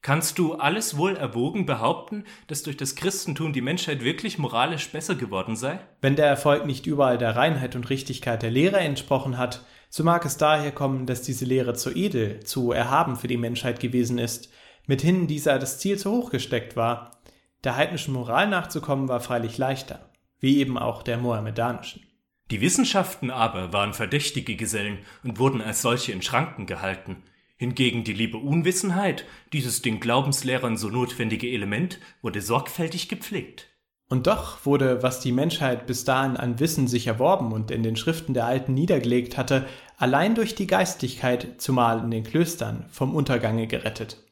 Kannst 0.00 0.38
du 0.38 0.54
alles 0.54 0.96
wohl 0.96 1.16
erwogen 1.16 1.66
behaupten, 1.66 2.24
dass 2.46 2.62
durch 2.62 2.76
das 2.76 2.94
Christentum 2.94 3.52
die 3.52 3.60
Menschheit 3.60 4.04
wirklich 4.04 4.38
moralisch 4.38 4.88
besser 4.90 5.16
geworden 5.16 5.56
sei? 5.56 5.80
Wenn 6.00 6.14
der 6.14 6.26
Erfolg 6.26 6.66
nicht 6.66 6.86
überall 6.86 7.18
der 7.18 7.34
Reinheit 7.34 7.74
und 7.74 7.90
Richtigkeit 7.90 8.42
der 8.42 8.50
Lehre 8.50 8.78
entsprochen 8.78 9.38
hat, 9.38 9.64
so 9.90 10.04
mag 10.04 10.24
es 10.24 10.36
daher 10.36 10.70
kommen, 10.70 11.06
dass 11.06 11.22
diese 11.22 11.44
Lehre 11.44 11.74
zu 11.74 11.90
edel, 11.90 12.40
zu 12.40 12.72
erhaben 12.72 13.16
für 13.16 13.26
die 13.26 13.36
Menschheit 13.36 13.80
gewesen 13.80 14.18
ist, 14.18 14.52
mithin 14.86 15.26
dieser 15.26 15.58
das 15.58 15.78
Ziel 15.78 15.98
zu 15.98 16.12
hoch 16.12 16.30
gesteckt 16.30 16.76
war. 16.76 17.20
Der 17.64 17.74
heidnischen 17.74 18.14
Moral 18.14 18.48
nachzukommen 18.48 19.08
war 19.08 19.20
freilich 19.20 19.58
leichter, 19.58 20.10
wie 20.38 20.58
eben 20.58 20.78
auch 20.78 21.02
der 21.02 21.18
mohammedanischen. 21.18 22.02
Die 22.50 22.60
Wissenschaften 22.60 23.30
aber 23.30 23.72
waren 23.72 23.92
verdächtige 23.92 24.56
Gesellen 24.56 24.98
und 25.24 25.38
wurden 25.38 25.60
als 25.60 25.82
solche 25.82 26.12
in 26.12 26.22
Schranken 26.22 26.66
gehalten. 26.66 27.24
Hingegen 27.58 28.04
die 28.04 28.12
liebe 28.12 28.38
Unwissenheit, 28.38 29.24
dieses 29.52 29.82
den 29.82 29.98
Glaubenslehrern 29.98 30.76
so 30.76 30.88
notwendige 30.88 31.48
Element, 31.48 31.98
wurde 32.22 32.40
sorgfältig 32.40 33.08
gepflegt. 33.08 33.66
Und 34.08 34.28
doch 34.28 34.64
wurde, 34.64 35.02
was 35.02 35.20
die 35.20 35.32
Menschheit 35.32 35.86
bis 35.86 36.04
dahin 36.04 36.36
an 36.36 36.60
Wissen 36.60 36.86
sich 36.86 37.08
erworben 37.08 37.52
und 37.52 37.72
in 37.72 37.82
den 37.82 37.96
Schriften 37.96 38.32
der 38.32 38.46
Alten 38.46 38.74
niedergelegt 38.74 39.36
hatte, 39.36 39.66
allein 39.96 40.36
durch 40.36 40.54
die 40.54 40.68
Geistlichkeit, 40.68 41.56
zumal 41.58 41.98
in 42.04 42.12
den 42.12 42.22
Klöstern, 42.22 42.86
vom 42.90 43.14
Untergange 43.14 43.66
gerettet. 43.66 44.22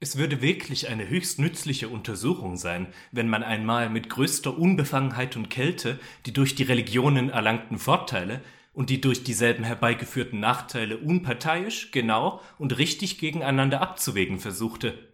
Es 0.00 0.18
würde 0.18 0.42
wirklich 0.42 0.88
eine 0.88 1.08
höchst 1.08 1.38
nützliche 1.38 1.88
Untersuchung 1.88 2.56
sein, 2.56 2.88
wenn 3.12 3.28
man 3.28 3.44
einmal 3.44 3.88
mit 3.88 4.10
größter 4.10 4.58
Unbefangenheit 4.58 5.36
und 5.36 5.48
Kälte 5.48 6.00
die 6.26 6.32
durch 6.32 6.56
die 6.56 6.64
Religionen 6.64 7.30
erlangten 7.30 7.78
Vorteile 7.78 8.40
und 8.72 8.90
die 8.90 9.00
durch 9.00 9.24
dieselben 9.24 9.64
herbeigeführten 9.64 10.40
Nachteile 10.40 10.96
unparteiisch, 10.96 11.90
genau 11.90 12.40
und 12.58 12.78
richtig 12.78 13.18
gegeneinander 13.18 13.80
abzuwägen 13.80 14.38
versuchte. 14.38 15.12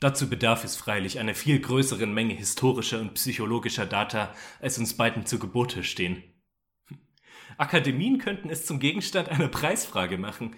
Dazu 0.00 0.28
bedarf 0.28 0.64
es 0.64 0.76
freilich 0.76 1.18
einer 1.18 1.34
viel 1.34 1.58
größeren 1.58 2.12
Menge 2.12 2.34
historischer 2.34 3.00
und 3.00 3.14
psychologischer 3.14 3.86
Data, 3.86 4.34
als 4.60 4.78
uns 4.78 4.96
beiden 4.96 5.24
zu 5.24 5.38
Gebote 5.38 5.84
stehen. 5.84 6.22
Akademien 7.56 8.18
könnten 8.18 8.50
es 8.50 8.66
zum 8.66 8.80
Gegenstand 8.80 9.30
einer 9.30 9.48
Preisfrage 9.48 10.18
machen. 10.18 10.56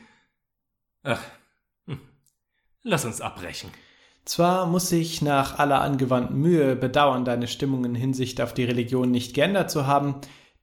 Ach, 1.04 1.22
hm. 1.86 2.00
lass 2.82 3.04
uns 3.04 3.20
abbrechen. 3.20 3.70
Zwar 4.24 4.66
muss 4.66 4.90
ich 4.90 5.22
nach 5.22 5.58
aller 5.58 5.80
angewandten 5.80 6.38
Mühe 6.38 6.76
bedauern, 6.76 7.24
deine 7.24 7.46
Stimmung 7.46 7.84
in 7.84 7.94
Hinsicht 7.94 8.40
auf 8.40 8.52
die 8.52 8.64
Religion 8.64 9.10
nicht 9.10 9.34
geändert 9.34 9.70
zu 9.70 9.86
haben, 9.86 10.16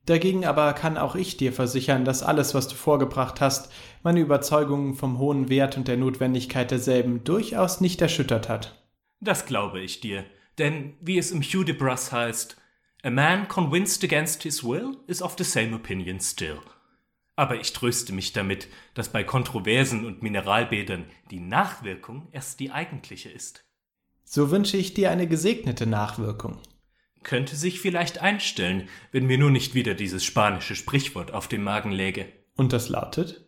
Dagegen 0.05 0.45
aber 0.45 0.73
kann 0.73 0.97
auch 0.97 1.15
ich 1.15 1.37
dir 1.37 1.51
versichern, 1.51 2.05
dass 2.05 2.21
alles, 2.21 2.53
was 2.53 2.67
du 2.67 2.75
vorgebracht 2.75 3.41
hast, 3.41 3.71
meine 4.03 4.19
Überzeugungen 4.19 4.93
vom 4.93 5.17
hohen 5.17 5.49
Wert 5.49 5.77
und 5.77 5.87
der 5.87 5.97
Notwendigkeit 5.97 6.69
derselben 6.69 7.23
durchaus 7.23 7.81
nicht 7.81 8.01
erschüttert 8.01 8.47
hat. 8.47 8.85
Das 9.19 9.47
glaube 9.47 9.79
ich 9.79 10.01
dir, 10.01 10.23
denn 10.59 10.93
wie 11.01 11.17
es 11.17 11.31
im 11.31 11.41
Hudibras 11.41 12.11
heißt, 12.11 12.57
A 13.03 13.09
man 13.09 13.47
convinced 13.47 14.03
against 14.03 14.43
his 14.43 14.63
will 14.63 14.97
is 15.07 15.21
of 15.21 15.35
the 15.37 15.43
same 15.43 15.75
opinion 15.75 16.19
still. 16.19 16.59
Aber 17.35 17.59
ich 17.59 17.73
tröste 17.73 18.13
mich 18.13 18.31
damit, 18.31 18.67
dass 18.93 19.09
bei 19.09 19.23
Kontroversen 19.23 20.05
und 20.05 20.23
Mineralbädern 20.23 21.05
die 21.31 21.39
Nachwirkung 21.39 22.27
erst 22.31 22.59
die 22.59 22.71
eigentliche 22.71 23.29
ist. 23.29 23.63
So 24.23 24.51
wünsche 24.51 24.77
ich 24.77 24.93
dir 24.93 25.11
eine 25.11 25.27
gesegnete 25.27 25.85
Nachwirkung 25.85 26.59
könnte 27.25 27.57
sich 27.57 27.81
vielleicht 27.81 28.21
einstellen, 28.21 28.87
wenn 29.11 29.25
mir 29.25 29.37
nur 29.37 29.51
nicht 29.51 29.75
wieder 29.75 29.93
dieses 29.93 30.23
spanische 30.23 30.75
Sprichwort 30.75 31.33
auf 31.33 31.49
dem 31.49 31.63
Magen 31.63 31.91
läge. 31.91 32.27
Und 32.55 32.71
das 32.71 32.87
lautet? 32.87 33.43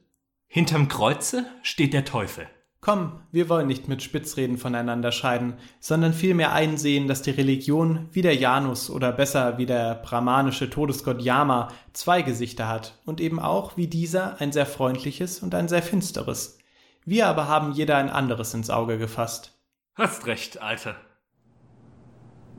Hinterm 0.47 0.89
Kreuze 0.89 1.45
steht 1.63 1.93
der 1.93 2.03
Teufel. 2.03 2.49
Komm, 2.79 3.21
wir 3.31 3.49
wollen 3.49 3.67
nicht 3.67 3.87
mit 3.87 4.03
Spitzreden 4.03 4.57
voneinander 4.57 5.11
scheiden, 5.11 5.55
sondern 5.79 6.13
vielmehr 6.13 6.53
einsehen, 6.53 7.07
dass 7.07 7.21
die 7.21 7.31
Religion, 7.31 8.07
wie 8.11 8.21
der 8.21 8.35
Janus 8.35 8.89
oder 8.89 9.11
besser 9.11 9.57
wie 9.57 9.65
der 9.65 9.95
brahmanische 9.95 10.69
Todesgott 10.69 11.21
Yama, 11.21 11.69
zwei 11.93 12.21
Gesichter 12.21 12.67
hat 12.67 12.99
und 13.05 13.19
eben 13.19 13.39
auch 13.39 13.77
wie 13.77 13.87
dieser 13.87 14.39
ein 14.39 14.51
sehr 14.51 14.65
freundliches 14.65 15.39
und 15.39 15.55
ein 15.55 15.67
sehr 15.67 15.81
finsteres. 15.81 16.59
Wir 17.03 17.27
aber 17.27 17.47
haben 17.47 17.71
jeder 17.71 17.97
ein 17.97 18.09
anderes 18.09 18.53
ins 18.53 18.69
Auge 18.69 18.97
gefasst. 18.97 19.57
Hast 19.95 20.27
recht, 20.27 20.61
Alter. 20.61 20.95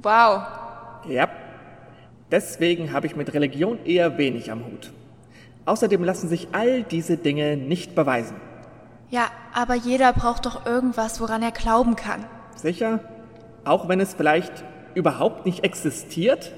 Wow, 0.03 0.68
ja, 1.07 1.29
deswegen 2.31 2.93
habe 2.93 3.07
ich 3.07 3.17
mit 3.17 3.33
Religion 3.35 3.79
eher 3.85 4.19
wenig 4.19 4.51
am 4.51 4.65
Hut. 4.67 4.93
Außerdem 5.65 6.03
lassen 6.03 6.29
sich 6.29 6.49
all 6.53 6.83
diese 6.83 7.17
Dinge 7.17 7.57
nicht 7.57 7.95
beweisen. 7.95 8.37
Ja, 9.11 9.31
aber 9.55 9.75
jeder 9.75 10.13
braucht 10.13 10.47
doch 10.47 10.67
irgendwas, 10.67 11.21
woran 11.21 11.43
er 11.43 11.53
glauben 11.53 11.97
kann. 11.97 12.25
Sicher? 12.57 13.01
Auch 13.65 13.89
wenn 13.89 14.01
es 14.01 14.15
vielleicht 14.15 14.65
überhaupt 14.95 15.47
nicht 15.47 15.65
existiert? 15.65 16.53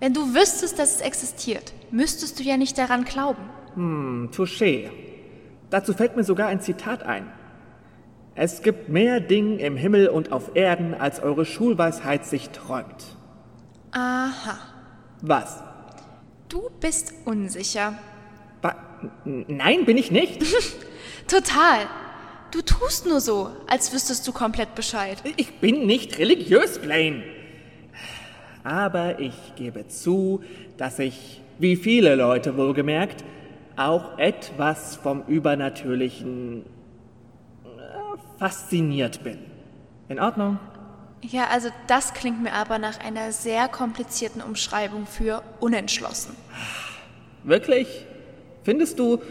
Wenn 0.00 0.14
du 0.14 0.34
wüsstest, 0.34 0.78
dass 0.78 0.96
es 0.96 1.00
existiert, 1.00 1.72
müsstest 1.90 2.38
du 2.38 2.42
ja 2.42 2.56
nicht 2.56 2.76
daran 2.76 3.04
glauben. 3.04 3.42
Hm, 3.74 4.30
touché. 4.32 4.90
Dazu 5.70 5.92
fällt 5.92 6.16
mir 6.16 6.24
sogar 6.24 6.48
ein 6.48 6.60
Zitat 6.60 7.02
ein. 7.04 7.26
Es 8.36 8.62
gibt 8.62 8.88
mehr 8.88 9.20
Dinge 9.20 9.60
im 9.60 9.76
Himmel 9.76 10.08
und 10.08 10.32
auf 10.32 10.56
Erden, 10.56 10.94
als 10.94 11.20
eure 11.20 11.44
Schulweisheit 11.44 12.26
sich 12.26 12.50
träumt. 12.50 13.16
Aha. 13.94 14.58
Was? 15.22 15.62
Du 16.48 16.68
bist 16.80 17.14
unsicher. 17.24 17.94
Ba 18.60 18.76
Nein, 19.24 19.84
bin 19.84 19.96
ich 19.96 20.10
nicht. 20.10 20.42
Total. 21.28 21.86
Du 22.50 22.62
tust 22.62 23.06
nur 23.06 23.20
so, 23.20 23.50
als 23.66 23.92
wüsstest 23.92 24.26
du 24.28 24.32
komplett 24.32 24.74
Bescheid. 24.74 25.18
Ich 25.36 25.58
bin 25.60 25.86
nicht 25.86 26.18
religiös, 26.18 26.78
Blaine. 26.78 27.22
Aber 28.62 29.18
ich 29.20 29.34
gebe 29.56 29.88
zu, 29.88 30.42
dass 30.76 30.98
ich, 30.98 31.40
wie 31.58 31.76
viele 31.76 32.14
Leute 32.14 32.56
wohlgemerkt, 32.56 33.24
auch 33.76 34.18
etwas 34.18 34.96
vom 34.96 35.24
Übernatürlichen 35.26 36.64
äh, 37.64 38.38
fasziniert 38.38 39.22
bin. 39.22 39.38
In 40.08 40.20
Ordnung? 40.20 40.58
Ja, 41.30 41.46
also 41.48 41.70
das 41.86 42.12
klingt 42.12 42.42
mir 42.42 42.52
aber 42.52 42.78
nach 42.78 43.00
einer 43.00 43.32
sehr 43.32 43.66
komplizierten 43.68 44.42
Umschreibung 44.42 45.06
für 45.06 45.42
unentschlossen. 45.58 46.36
Wirklich? 47.44 48.04
Findest 48.62 48.98
du, 48.98 49.22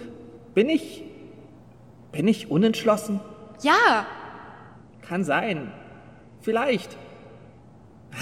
bin 0.55 0.69
ich. 0.69 1.03
bin 2.11 2.27
ich 2.27 2.49
unentschlossen? 2.49 3.19
Ja. 3.61 4.07
Kann 5.01 5.23
sein. 5.23 5.71
Vielleicht. 6.41 6.97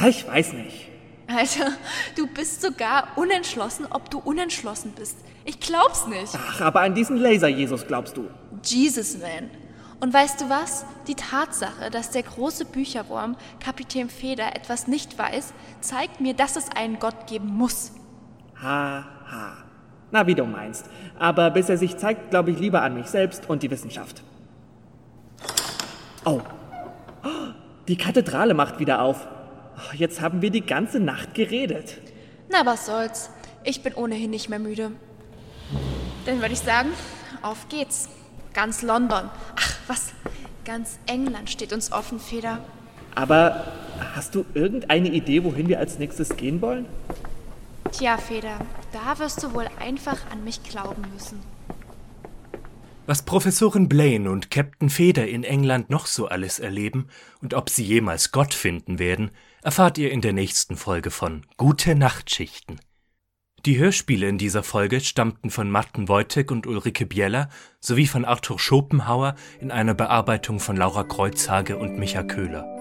Ich 0.07 0.27
weiß 0.27 0.53
nicht. 0.53 0.89
Alter, 1.27 1.71
du 2.17 2.27
bist 2.27 2.61
sogar 2.61 3.07
unentschlossen, 3.15 3.85
ob 3.89 4.09
du 4.09 4.19
unentschlossen 4.19 4.91
bist. 4.91 5.17
Ich 5.45 5.59
glaub's 5.59 6.07
nicht. 6.07 6.33
Ach, 6.35 6.61
aber 6.61 6.81
an 6.81 6.93
diesen 6.93 7.17
Laser-Jesus 7.17 7.87
glaubst 7.87 8.17
du. 8.17 8.27
Jesus, 8.63 9.17
man. 9.17 9.49
Und 10.01 10.11
weißt 10.11 10.41
du 10.41 10.49
was? 10.49 10.83
Die 11.07 11.13
Tatsache, 11.13 11.91
dass 11.91 12.09
der 12.09 12.23
große 12.23 12.65
Bücherwurm 12.65 13.37
Kapitän 13.59 14.09
Feder 14.09 14.55
etwas 14.55 14.87
nicht 14.87 15.17
weiß, 15.17 15.53
zeigt 15.79 16.19
mir, 16.19 16.33
dass 16.33 16.55
es 16.55 16.69
einen 16.75 16.97
Gott 16.97 17.27
geben 17.27 17.47
muss. 17.47 17.91
Ha, 18.59 19.05
ha. 19.29 19.57
Na, 20.09 20.25
wie 20.25 20.33
du 20.33 20.43
meinst. 20.43 20.87
Aber 21.19 21.51
bis 21.51 21.69
er 21.69 21.77
sich 21.77 21.97
zeigt, 21.97 22.31
glaube 22.31 22.49
ich 22.49 22.59
lieber 22.59 22.81
an 22.81 22.95
mich 22.95 23.07
selbst 23.07 23.47
und 23.47 23.61
die 23.61 23.69
Wissenschaft. 23.69 24.23
Oh. 26.25 26.41
Die 27.87 27.95
Kathedrale 27.95 28.55
macht 28.55 28.79
wieder 28.79 29.03
auf. 29.03 29.27
Oh, 29.77 29.95
Jetzt 29.95 30.19
haben 30.19 30.41
wir 30.41 30.49
die 30.49 30.65
ganze 30.65 30.99
Nacht 30.99 31.35
geredet. 31.35 32.01
Na, 32.49 32.65
was 32.65 32.87
soll's. 32.87 33.29
Ich 33.63 33.83
bin 33.83 33.93
ohnehin 33.93 34.31
nicht 34.31 34.49
mehr 34.49 34.59
müde. 34.59 34.91
Dann 36.25 36.41
würde 36.41 36.53
ich 36.53 36.59
sagen, 36.59 36.89
auf 37.43 37.69
geht's. 37.69 38.09
Ganz 38.53 38.81
London. 38.81 39.29
Ach, 39.55 39.75
was? 39.87 40.13
Ganz 40.65 40.99
England 41.07 41.49
steht 41.49 41.73
uns 41.73 41.91
offen, 41.91 42.19
Feder. 42.19 42.59
Aber 43.15 43.73
hast 44.13 44.35
du 44.35 44.45
irgendeine 44.53 45.09
Idee, 45.09 45.43
wohin 45.43 45.67
wir 45.67 45.79
als 45.79 45.99
nächstes 45.99 46.35
gehen 46.37 46.61
wollen? 46.61 46.85
Tja, 47.91 48.17
Feder, 48.17 48.57
da 48.93 49.19
wirst 49.19 49.43
du 49.43 49.53
wohl 49.53 49.67
einfach 49.79 50.17
an 50.31 50.43
mich 50.43 50.63
glauben 50.63 51.03
müssen. 51.13 51.39
Was 53.07 53.23
Professorin 53.23 53.89
Blaine 53.89 54.29
und 54.29 54.51
Captain 54.51 54.89
Feder 54.89 55.27
in 55.27 55.43
England 55.43 55.89
noch 55.89 56.05
so 56.05 56.27
alles 56.27 56.59
erleben 56.59 57.07
und 57.41 57.53
ob 57.53 57.69
sie 57.69 57.83
jemals 57.83 58.31
Gott 58.31 58.53
finden 58.53 58.99
werden, 58.99 59.31
erfahrt 59.63 59.97
ihr 59.97 60.11
in 60.11 60.21
der 60.21 60.33
nächsten 60.33 60.77
Folge 60.77 61.11
von 61.11 61.45
Gute 61.57 61.95
Nachtschichten. 61.95 62.79
Die 63.67 63.77
Hörspiele 63.77 64.27
in 64.27 64.39
dieser 64.39 64.63
Folge 64.63 65.01
stammten 65.01 65.51
von 65.51 65.69
Martin 65.69 66.09
Wojtek 66.09 66.49
und 66.49 66.65
Ulrike 66.65 67.05
Bieler 67.05 67.47
sowie 67.79 68.07
von 68.07 68.25
Arthur 68.25 68.57
Schopenhauer 68.57 69.35
in 69.59 69.69
einer 69.69 69.93
Bearbeitung 69.93 70.59
von 70.59 70.75
Laura 70.75 71.03
Kreuzhage 71.03 71.77
und 71.77 71.99
Micha 71.99 72.23
Köhler. 72.23 72.80